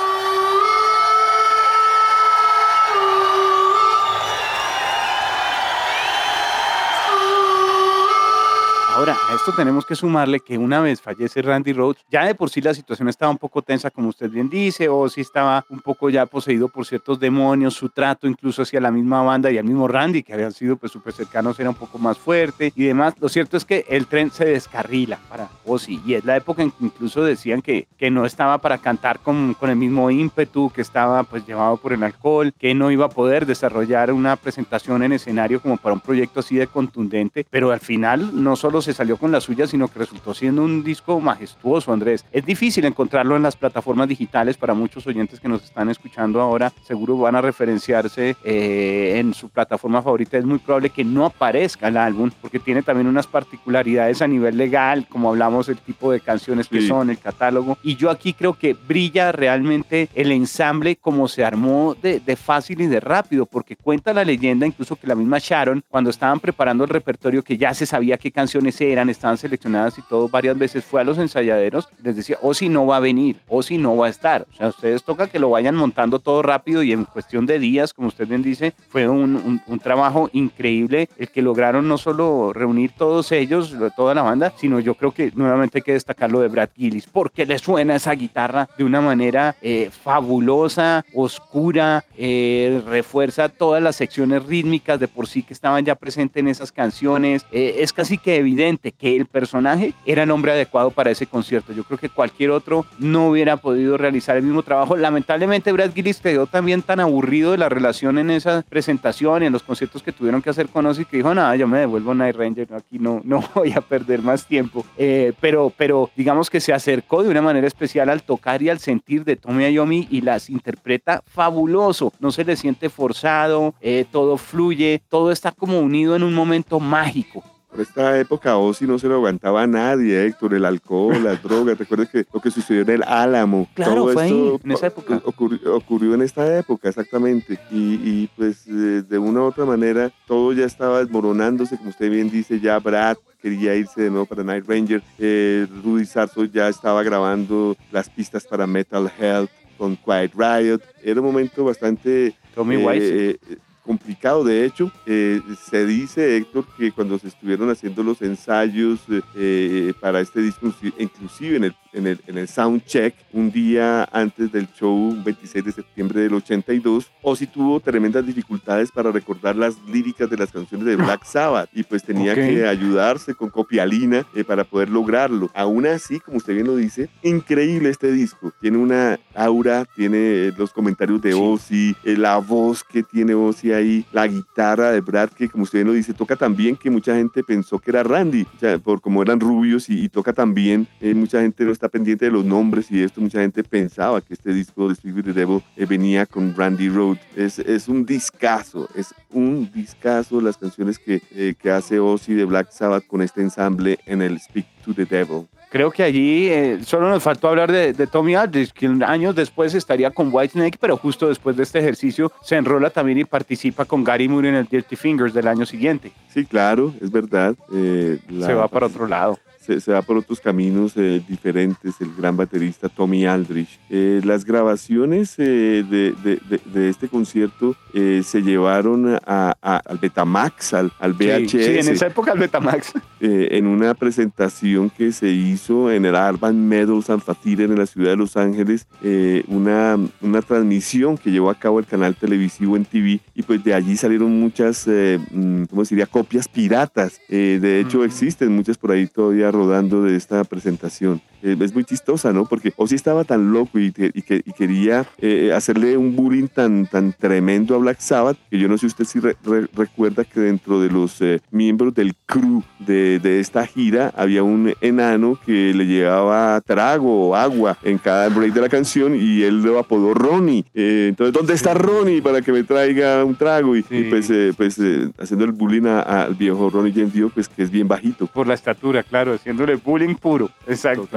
Ahora, 8.96 9.18
a 9.28 9.34
esto 9.34 9.52
tenemos 9.54 9.88
que 9.88 9.96
sumarle 9.96 10.40
que 10.40 10.56
una 10.56 10.80
vez 10.80 11.02
fallece 11.02 11.42
Randy 11.42 11.74
Rhodes, 11.74 12.06
ya 12.12 12.26
de 12.26 12.36
por 12.36 12.52
sí 12.52 12.62
la 12.62 12.76
situación 12.76 13.10
estaba 13.10 13.32
un 13.32 13.40
poco 13.40 13.64
tensa, 13.64 13.90
como 13.90 14.10
usted 14.10 14.30
bien 14.30 14.50
dice, 14.50 14.88
o 14.88 15.10
si 15.10 15.22
estaba 15.22 15.66
un 15.70 15.80
poco 15.80 16.12
ya 16.12 16.28
poseído 16.28 16.68
por 16.70 16.86
ciertos 16.86 17.20
demonios, 17.20 17.74
su 17.74 17.90
trato 17.90 18.28
incluso 18.28 18.62
hacia 18.62 18.80
la 18.80 18.92
misma 18.92 19.24
banda 19.24 19.50
y 19.50 19.58
al 19.58 19.64
mismo 19.64 19.88
Randy, 19.88 20.22
que 20.22 20.34
habían 20.36 20.52
sido 20.52 20.76
pues 20.76 20.92
súper 20.92 21.12
cercanos, 21.14 21.60
era 21.60 21.72
un 21.72 21.76
poco 21.76 21.98
más 21.98 22.20
fuerte 22.20 22.72
y 22.76 22.84
demás. 22.84 23.16
Lo 23.20 23.30
cierto 23.30 23.58
es 23.58 23.66
que 23.66 23.84
el 23.90 24.06
tren 24.06 24.30
se 24.30 24.46
descarrila 24.46 25.18
para 25.28 25.50
Ozzy 25.66 26.00
y 26.06 26.14
es 26.14 26.24
la 26.24 26.38
época 26.38 26.62
en 26.62 26.70
que 26.70 26.86
incluso 26.86 27.24
decían 27.24 27.64
que, 27.64 27.88
que 27.98 28.12
no 28.12 28.28
estaba 28.28 28.60
para 28.60 28.78
cantar 28.78 29.22
con, 29.22 29.56
con 29.56 29.72
el 29.72 29.76
mismo 29.76 30.12
ímpetu, 30.12 30.70
que 30.70 30.82
estaba 30.82 31.24
pues 31.24 31.48
llevado 31.48 31.78
por 31.78 31.94
el 31.94 32.04
alcohol, 32.04 32.54
que 32.60 32.76
no 32.76 32.92
iba 32.92 33.08
a 33.08 33.10
poder 33.10 33.48
desarrollar 33.48 34.14
una 34.14 34.36
presentación 34.36 35.02
en 35.02 35.14
escenario 35.14 35.60
como 35.62 35.78
para 35.78 35.96
un 35.96 36.02
proyecto 36.02 36.42
así 36.42 36.58
de 36.58 36.68
contundente, 36.68 37.48
pero 37.50 37.72
al 37.72 37.80
final 37.80 38.44
no 38.44 38.56
solo 38.56 38.83
se 38.84 38.94
salió 38.94 39.18
con 39.18 39.32
la 39.32 39.42
suya, 39.42 39.66
sino 39.66 39.88
que 39.88 40.00
resultó 40.00 40.34
siendo 40.34 40.64
un 40.64 40.84
disco 40.84 41.20
majestuoso, 41.20 41.92
Andrés. 41.92 42.26
Es 42.32 42.46
difícil 42.46 42.86
encontrarlo 42.86 43.36
en 43.36 43.44
las 43.44 43.56
plataformas 43.56 44.08
digitales 44.08 44.58
para 44.58 44.74
muchos 44.74 45.08
oyentes 45.08 45.40
que 45.40 45.48
nos 45.48 45.64
están 45.64 45.90
escuchando 45.90 46.40
ahora, 46.42 46.72
seguro 46.86 47.18
van 47.18 47.36
a 47.36 47.42
referenciarse 47.42 48.36
eh, 48.44 49.14
en 49.18 49.34
su 49.34 49.50
plataforma 49.50 50.02
favorita. 50.02 50.38
Es 50.38 50.46
muy 50.46 50.60
probable 50.60 50.90
que 50.90 51.04
no 51.04 51.26
aparezca 51.26 51.88
el 51.88 51.98
álbum 51.98 52.30
porque 52.42 52.60
tiene 52.60 52.84
también 52.84 53.08
unas 53.08 53.28
particularidades 53.28 54.22
a 54.22 54.28
nivel 54.28 54.58
legal, 54.58 55.08
como 55.10 55.30
hablamos, 55.30 55.70
el 55.70 55.78
tipo 55.78 56.12
de 56.12 56.20
canciones 56.20 56.68
que 56.68 56.82
Sí. 56.82 56.88
son, 56.88 57.10
el 57.10 57.18
catálogo. 57.20 57.78
Y 57.84 57.96
yo 57.96 58.10
aquí 58.10 58.34
creo 58.34 58.54
que 58.54 58.74
brilla 58.74 59.32
realmente 59.32 60.10
el 60.16 60.32
ensamble 60.32 60.96
como 60.98 61.28
se 61.28 61.46
armó 61.46 61.96
de, 62.02 62.20
de 62.20 62.36
fácil 62.36 62.82
y 62.82 62.88
de 62.88 63.00
rápido, 63.00 63.46
porque 63.46 63.76
cuenta 63.76 64.14
la 64.14 64.24
leyenda 64.26 64.68
incluso 64.68 64.96
que 64.96 65.08
la 65.08 65.16
misma 65.16 65.38
Sharon, 65.40 65.84
cuando 65.88 66.10
estaban 66.10 66.40
preparando 66.40 66.84
el 66.84 66.90
repertorio, 66.90 67.44
que 67.44 67.58
ya 67.58 67.74
se 67.74 67.86
sabía 67.86 68.18
qué 68.18 68.32
canciones 68.32 68.73
eran, 68.82 69.10
estaban 69.10 69.38
seleccionadas 69.38 69.98
y 69.98 70.02
todo, 70.04 70.28
varias 70.30 70.58
veces 70.58 70.84
fue 70.84 71.02
a 71.02 71.04
los 71.04 71.18
ensayaderos, 71.18 71.88
les 72.04 72.16
decía, 72.16 72.38
o 72.42 72.54
si 72.54 72.70
no 72.70 72.86
va 72.86 72.98
a 72.98 73.00
venir, 73.00 73.38
o 73.48 73.62
si 73.64 73.78
no 73.78 73.96
va 73.98 74.08
a 74.08 74.10
estar. 74.10 74.46
O 74.54 74.56
sea, 74.56 74.68
ustedes 74.70 75.04
toca 75.04 75.28
que 75.28 75.40
lo 75.40 75.50
vayan 75.50 75.76
montando 75.76 76.20
todo 76.20 76.42
rápido 76.42 76.84
y 76.84 76.92
en 76.92 77.06
cuestión 77.06 77.46
de 77.46 77.60
días, 77.60 77.94
como 77.94 78.08
usted 78.08 78.28
bien 78.28 78.42
dice, 78.44 78.74
fue 78.90 79.08
un, 79.08 79.36
un- 79.36 79.62
un 79.68 79.80
trabajo 79.80 80.30
increíble 80.34 81.10
el 81.18 81.30
que 81.30 81.42
lograron 81.42 81.88
no 81.88 81.98
solo 81.98 82.52
reunir 82.54 82.92
todos 82.98 83.32
ellos, 83.32 83.76
toda 83.96 84.14
la 84.16 84.22
banda, 84.22 84.54
sino 84.58 84.80
yo 84.80 84.96
creo 84.96 85.12
que 85.12 85.32
nuevamente 85.36 85.80
hay 85.80 85.82
que 85.82 85.94
destacar 85.94 86.32
lo 86.32 86.40
de 86.40 86.48
Brad 86.48 86.70
Gillis, 86.76 87.08
porque 87.08 87.46
le 87.46 87.60
suena 87.60 87.96
esa 87.96 88.14
guitarra 88.14 88.70
de 88.78 88.84
una 88.84 89.02
manera 89.02 89.56
eh, 89.62 89.90
fabulosa, 89.92 91.06
oscura, 91.14 92.06
eh, 92.18 92.82
refuerza 92.88 93.50
todas 93.50 93.84
las 93.84 93.96
secciones 93.96 94.46
rítmicas 94.46 95.00
de 95.00 95.08
por 95.08 95.28
sí 95.28 95.44
que 95.44 95.54
estaban 95.54 95.84
ya 95.86 95.96
presentes 95.96 96.40
en 96.40 96.48
esas 96.48 96.72
canciones. 96.72 97.46
Eh, 97.52 97.76
es 97.80 97.92
casi 97.94 98.18
que 98.18 98.38
evidente 98.38 98.63
que 98.98 99.16
el 99.16 99.26
personaje 99.26 99.94
era 100.06 100.24
el 100.24 100.32
hombre 100.32 100.54
adecuado 100.54 100.92
para 100.92 101.12
ese 101.12 101.28
concierto. 101.28 101.74
Yo 101.74 101.84
creo 101.84 101.98
que 101.98 102.10
cualquier 102.10 102.52
otro 102.52 102.86
no 102.98 103.28
hubiera 103.28 103.58
podido 103.58 103.98
realizar 103.98 104.38
el 104.38 104.44
mismo 104.44 104.64
trabajo. 104.64 104.96
Lamentablemente 104.96 105.72
Brad 105.72 105.94
Gillis 105.94 106.20
quedó 106.20 106.48
también 106.48 106.82
tan 106.82 107.00
aburrido 107.00 107.52
de 107.52 107.58
la 107.58 107.70
relación 107.70 108.18
en 108.18 108.32
esa 108.32 108.64
presentación 108.68 109.44
y 109.44 109.48
en 109.48 109.54
los 109.54 109.64
conciertos 109.64 110.02
que 110.02 110.12
tuvieron 110.12 110.42
que 110.42 110.50
hacer 110.50 110.70
con 110.70 110.86
Ozzy 110.86 111.06
que 111.06 111.18
dijo, 111.18 111.34
nada, 111.34 111.56
yo 111.56 111.68
me 111.68 111.80
devuelvo 111.80 112.12
a 112.12 112.16
Night 112.16 112.36
Ranger, 112.36 112.74
aquí 112.74 113.00
no, 113.00 113.22
no 113.24 113.44
voy 113.56 113.74
a 113.74 113.82
perder 113.82 114.22
más 114.22 114.46
tiempo. 114.46 114.86
Eh, 114.98 115.34
pero, 115.42 115.72
pero 115.76 116.10
digamos 116.16 116.50
que 116.50 116.62
se 116.62 116.74
acercó 116.74 117.24
de 117.24 117.30
una 117.30 117.42
manera 117.42 117.68
especial 117.68 118.10
al 118.10 118.24
tocar 118.24 118.62
y 118.62 118.70
al 118.70 118.80
sentir 118.80 119.26
de 119.26 119.36
Tommy 119.36 119.70
Iommi 119.70 120.08
y 120.10 120.22
las 120.22 120.50
interpreta 120.50 121.22
fabuloso. 121.28 122.14
No 122.20 122.32
se 122.32 122.46
le 122.46 122.56
siente 122.56 122.90
forzado, 122.90 123.76
eh, 123.82 124.06
todo 124.12 124.38
fluye, 124.38 125.02
todo 125.10 125.32
está 125.32 125.52
como 125.52 125.80
unido 125.80 126.16
en 126.16 126.24
un 126.24 126.34
momento 126.34 126.80
mágico. 126.80 127.44
Por 127.74 127.82
esta 127.82 128.20
época 128.20 128.56
Ozzy 128.56 128.86
no 128.86 129.00
se 129.00 129.08
lo 129.08 129.16
aguantaba 129.16 129.64
a 129.64 129.68
nadie, 129.68 130.28
Héctor, 130.28 130.54
el 130.54 130.64
alcohol, 130.64 131.24
las 131.24 131.42
drogas. 131.44 131.76
Recuerda 131.76 132.06
que 132.06 132.24
lo 132.32 132.40
que 132.40 132.52
sucedió 132.52 132.84
en 132.84 132.90
el 132.92 133.04
Álamo. 133.04 133.68
Claro, 133.74 133.96
todo 133.96 134.14
fue 134.14 134.24
ahí, 134.26 134.60
en 134.64 134.72
esa 134.72 134.88
época. 134.88 135.20
Ocurrió, 135.26 135.76
ocurrió 135.76 136.14
en 136.14 136.22
esta 136.22 136.56
época, 136.60 136.90
exactamente. 136.90 137.58
Y, 137.72 137.96
y, 137.96 138.30
pues 138.38 138.68
eh, 138.68 139.02
de 139.10 139.18
una 139.18 139.42
u 139.42 139.46
otra 139.46 139.66
manera 139.66 140.12
todo 140.28 140.54
ya 140.54 140.66
estaba 140.66 141.00
desmoronándose, 141.00 141.78
como 141.78 141.90
usted 141.90 142.12
bien 142.12 142.30
dice, 142.30 142.60
ya 142.60 142.78
Brad 142.78 143.18
quería 143.42 143.76
irse 143.76 144.04
de 144.04 144.12
nuevo 144.12 144.28
para 144.28 144.44
Night 144.44 144.66
Ranger. 144.68 145.02
Eh, 145.18 145.66
Rudy 145.84 146.06
Sarso 146.06 146.46
ya 146.46 146.70
estaba 146.70 147.02
grabando 147.02 147.76
las 147.92 148.08
pistas 148.08 148.46
para 148.46 148.68
Metal 148.68 149.12
Health 149.20 149.50
con 149.80 149.96
Quiet 149.96 150.34
Riot. 150.36 150.80
Era 151.04 151.20
un 151.22 151.26
momento 151.26 151.66
bastante 151.66 152.36
Tommy 152.54 152.76
eh, 152.76 152.86
Wise. 152.86 153.30
eh, 153.32 153.58
complicado. 153.84 154.44
De 154.44 154.66
hecho, 154.66 154.92
eh, 155.06 155.42
se 155.62 155.86
dice, 155.86 156.38
Héctor, 156.38 156.66
que 156.78 156.92
cuando 156.92 157.20
se 157.20 157.28
estuvieron 157.28 157.70
haciendo 157.70 158.04
los 158.04 158.22
ensayos 158.22 159.00
eh, 159.10 159.22
eh, 159.36 159.94
para 160.00 160.22
este 160.22 160.42
disco, 160.42 160.68
inclusi- 160.68 160.94
inclusive 160.98 161.58
en 161.58 161.64
el, 161.66 161.76
en, 161.94 162.08
el, 162.08 162.20
en 162.28 162.38
el 162.38 162.48
soundcheck, 162.48 163.16
un 163.34 163.52
día 163.52 164.08
antes 164.12 164.52
del 164.52 164.68
show, 164.74 165.16
26 165.24 165.66
de 165.66 165.72
septiembre 165.72 166.22
del 166.22 166.34
82, 166.34 167.12
Ozzy 167.22 167.48
tuvo 167.48 167.80
tremendas 167.80 168.26
dificultades 168.26 168.92
para 168.92 169.12
recordar 169.12 169.56
las 169.56 169.76
líricas 169.88 170.30
de 170.30 170.38
las 170.38 170.52
canciones 170.52 170.86
de 170.86 170.96
Black 170.96 171.24
Sabbath 171.26 171.70
y 171.74 171.84
pues 171.84 172.04
tenía 172.04 172.32
Ok. 172.34 172.38
que 172.40 172.68
ayudarse 172.68 173.34
con 173.36 173.50
copialina 173.50 174.26
eh, 174.36 174.44
para 174.44 174.64
poder 174.64 174.90
lograrlo. 174.90 175.50
Aún 175.54 175.86
así, 175.88 176.20
como 176.20 176.38
usted 176.38 176.54
bien 176.54 176.68
lo 176.68 176.76
dice, 176.76 177.10
increíble 177.22 177.90
este 177.90 178.12
disco. 178.12 178.52
Tiene 178.62 178.78
una 178.78 179.20
aura, 179.36 179.86
tiene 179.96 180.18
eh, 180.48 180.54
los 180.58 180.72
comentarios 180.72 181.22
de. 181.22 181.34
Ozzy, 181.34 181.96
eh, 182.04 182.16
la 182.18 182.38
voz 182.38 182.84
que 182.84 183.04
tiene 183.04 183.34
Ozzy 183.34 183.72
ahí, 183.72 184.06
la 184.12 184.28
guitarra 184.28 184.92
de 184.92 185.02
Brad, 185.02 185.30
que 185.30 185.50
como 185.50 185.64
usted 185.64 185.80
bien 185.80 185.88
lo 185.88 185.94
dice, 185.94 186.14
toca 186.14 186.36
también 186.36 186.76
que 186.76 186.90
mucha 186.90 187.16
gente 187.16 187.44
pensó 187.44 187.80
que 187.80 187.92
era 187.92 188.04
Randy, 188.04 188.44
o 188.56 188.60
sea, 188.60 188.78
por 188.80 189.02
como 189.02 189.22
eran 189.22 189.40
rubios 189.40 189.90
y, 189.90 190.04
y 190.04 190.10
toca 190.10 190.34
también, 190.34 190.88
eh, 191.02 191.14
mucha 191.14 191.42
gente 191.42 191.64
no 191.66 191.72
está 191.72 191.83
pendiente 191.90 192.26
de 192.26 192.32
los 192.32 192.44
nombres 192.46 192.90
y 192.92 193.02
esto, 193.02 193.22
mucha 193.22 193.40
gente 193.42 193.64
pensaba 193.64 194.22
que 194.22 194.34
este 194.34 194.54
disco 194.54 194.90
de 194.90 194.96
Speak 194.96 195.16
with 195.16 195.24
the 195.26 195.34
Devil 195.34 195.62
eh, 195.76 195.86
venía 195.86 196.26
con 196.26 196.56
Randy 196.56 196.90
Road. 196.90 197.18
Es, 197.36 197.60
es 197.60 197.88
un 197.88 198.06
discazo, 198.06 198.90
es 198.96 199.14
un 199.32 199.72
discazo 199.74 200.42
las 200.42 200.58
canciones 200.58 201.00
que, 201.00 201.22
eh, 201.36 201.54
que 201.60 201.72
hace 201.72 202.00
Ozzy 202.00 202.34
de 202.34 202.46
Black 202.46 202.72
Sabbath 202.72 203.06
con 203.08 203.22
este 203.22 203.42
ensamble 203.42 204.00
en 204.06 204.22
el 204.22 204.40
Speak 204.40 204.66
to 204.86 204.94
the 204.94 205.06
Devil. 205.06 205.48
Creo 205.70 205.90
que 205.90 206.04
allí 206.04 206.50
eh, 206.50 206.80
solo 206.86 207.10
nos 207.10 207.24
faltó 207.24 207.48
hablar 207.48 207.72
de, 207.72 207.94
de 207.94 208.06
Tommy 208.06 208.36
Aldrich, 208.36 208.72
que 208.74 208.86
años 209.08 209.34
después 209.36 209.74
estaría 209.74 210.12
con 210.12 210.30
Whitesnake, 210.32 210.78
pero 210.80 210.98
justo 210.98 211.28
después 211.28 211.58
de 211.58 211.64
este 211.64 211.80
ejercicio 211.80 212.32
se 212.44 212.58
enrola 212.58 212.92
también 212.92 213.18
y 213.18 213.26
participa 213.26 213.84
con 213.86 214.04
Gary 214.04 214.28
Moore 214.28 214.50
en 214.50 214.56
el 214.56 214.66
Dirty 214.68 214.96
Fingers 214.96 215.34
del 215.34 215.48
año 215.48 215.66
siguiente. 215.66 216.12
Sí, 216.32 216.46
claro, 216.46 216.94
es 217.02 217.10
verdad. 217.12 217.56
eh, 217.74 218.20
la- 218.30 218.46
se 218.46 218.54
va 218.54 218.68
para 218.68 218.86
otro 218.86 219.08
lado. 219.08 219.40
Se, 219.66 219.80
se 219.82 219.92
va 219.92 220.02
por 220.02 220.18
otros 220.18 220.40
caminos 220.40 220.94
eh, 220.98 221.22
diferentes, 221.28 221.96
el 222.02 222.14
gran 222.18 222.36
baterista 222.38 222.90
Tommy 222.90 223.26
Aldrich. 223.26 223.80
Eh, 223.90 224.22
las 224.24 224.46
grabaciones 224.46 225.36
eh, 225.38 225.84
de, 225.90 226.14
de- 226.24 226.40
de- 226.50 226.62
de 226.74 226.90
este 226.90 227.08
concierto 227.08 227.76
eh, 227.94 228.22
se 228.26 228.42
llevaron 228.42 229.16
a- 229.26 229.54
a- 229.62 229.78
al 229.86 229.98
Betamax, 229.98 230.74
al, 230.74 230.92
al 231.00 231.14
VHS, 231.14 231.52
Sí, 231.52 231.58
sí, 231.64 231.78
en 231.80 231.88
esa 231.90 232.08
época 232.08 232.32
el 232.34 232.40
Betamax. 232.40 232.94
eh, 233.20 233.50
en 233.52 233.68
una 233.68 233.94
presentación 233.94 234.90
que 234.90 235.12
se 235.12 235.30
hizo 235.30 235.92
en 235.92 236.06
el 236.06 236.14
Urban 236.16 236.68
Meadows 236.68 237.10
Amphitheater 237.10 237.72
en 237.72 237.78
la 237.78 237.86
ciudad 237.86 238.12
de 238.12 238.18
Los 238.18 238.36
Ángeles, 238.38 238.88
eh, 239.04 239.44
una, 239.48 239.98
una 240.22 240.42
transmisión 240.42 241.18
que 241.18 241.32
llevó 241.32 241.50
a 241.50 241.56
cabo 241.56 241.80
el 241.80 241.86
canal 241.86 242.16
televisivo 242.16 242.76
en 242.76 242.86
TV 242.86 243.20
y 243.34 243.44
pues 243.44 243.64
de 243.64 243.74
allí 243.74 243.96
salieron 243.98 244.40
muchas, 244.40 244.88
mm, 244.88 245.64
¿cómo 245.70 245.86
se 245.86 245.96
diría?, 245.96 246.06
copias 246.08 246.48
piratas. 246.48 247.20
De 247.30 247.80
hecho 247.80 248.00
Mm. 248.00 248.04
existen 248.04 248.56
muchas 248.56 248.78
por 248.78 248.92
ahí 248.92 249.08
todavía 249.08 249.52
rodando 249.54 250.04
de 250.04 250.18
esta 250.18 250.44
presentación. 250.44 251.22
Eh, 251.44 251.58
es 251.60 251.74
muy 251.74 251.84
chistosa, 251.84 252.32
¿no? 252.32 252.46
Porque 252.46 252.72
Ozzy 252.78 252.96
estaba 252.96 253.24
tan 253.26 253.52
loco 253.52 253.78
y, 253.78 253.92
que- 253.92 254.12
y 254.14 254.22
que- 254.22 254.42
y 254.46 254.54
quería 254.54 255.06
eh, 255.20 255.52
hacerle 255.54 255.98
un 255.98 256.16
bullying 256.16 256.48
tan, 256.48 256.86
tan 256.88 257.14
tremendo 257.14 257.76
a 257.76 257.80
Black 257.80 258.00
Sabbath, 258.00 258.38
que 258.50 258.58
yo 258.58 258.68
no 258.70 258.78
sé 258.78 258.82
si 258.82 258.88
usted 258.88 259.06
si 259.06 259.20
re- 259.20 259.36
re- 259.44 259.68
recuerda 259.76 260.24
que 260.24 260.40
dentro 260.40 260.80
de 260.80 260.90
los 260.90 261.22
eh, 261.22 261.42
miembros 261.52 261.94
del 261.94 262.14
crew 262.26 262.64
de, 262.80 263.20
de 263.20 263.40
esta 263.42 263.66
gira 263.68 264.14
había 264.16 264.42
un 264.44 264.74
enano 264.82 265.38
que 265.46 265.74
le 265.74 265.86
llevaba 265.86 266.62
trago 266.62 267.30
o 267.30 267.36
agua 267.36 267.78
en 267.84 267.98
cada 267.98 268.30
break 268.30 268.54
de 268.54 268.62
la 268.62 268.70
canción 268.70 269.14
y 269.16 269.44
él 269.44 269.62
lo 269.62 269.80
apodó 269.80 270.14
Ronnie. 270.14 270.64
Eh, 270.74 271.08
entonces, 271.10 271.34
¿dónde 271.34 271.54
está 271.54 271.74
Ronnie 271.74 272.22
para 272.22 272.42
que 272.42 272.52
me 272.54 272.64
traiga 272.64 273.24
un 273.26 273.36
trago? 273.36 273.76
Y, 273.76 273.84
pues, 273.84 274.32
pues 274.56 274.80
haciendo 275.20 275.46
el 275.46 275.52
bullying 275.52 275.86
al 275.88 276.36
viejo 276.36 276.70
Ronnie 276.70 276.94
James 276.94 277.14
Dio, 277.14 277.30
pues 277.30 277.50
que 277.50 277.64
es 277.64 277.70
bien 277.70 277.88
bajito. 277.88 278.28
Por 278.28 278.48
la 278.48 278.54
estatura, 278.54 279.04
claro, 279.04 279.34
haciéndole 279.34 279.76
bullying 279.76 280.16
puro. 280.16 280.50
Exacto. 280.68 281.08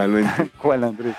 Qual, 0.58 0.84
André? 0.84 1.14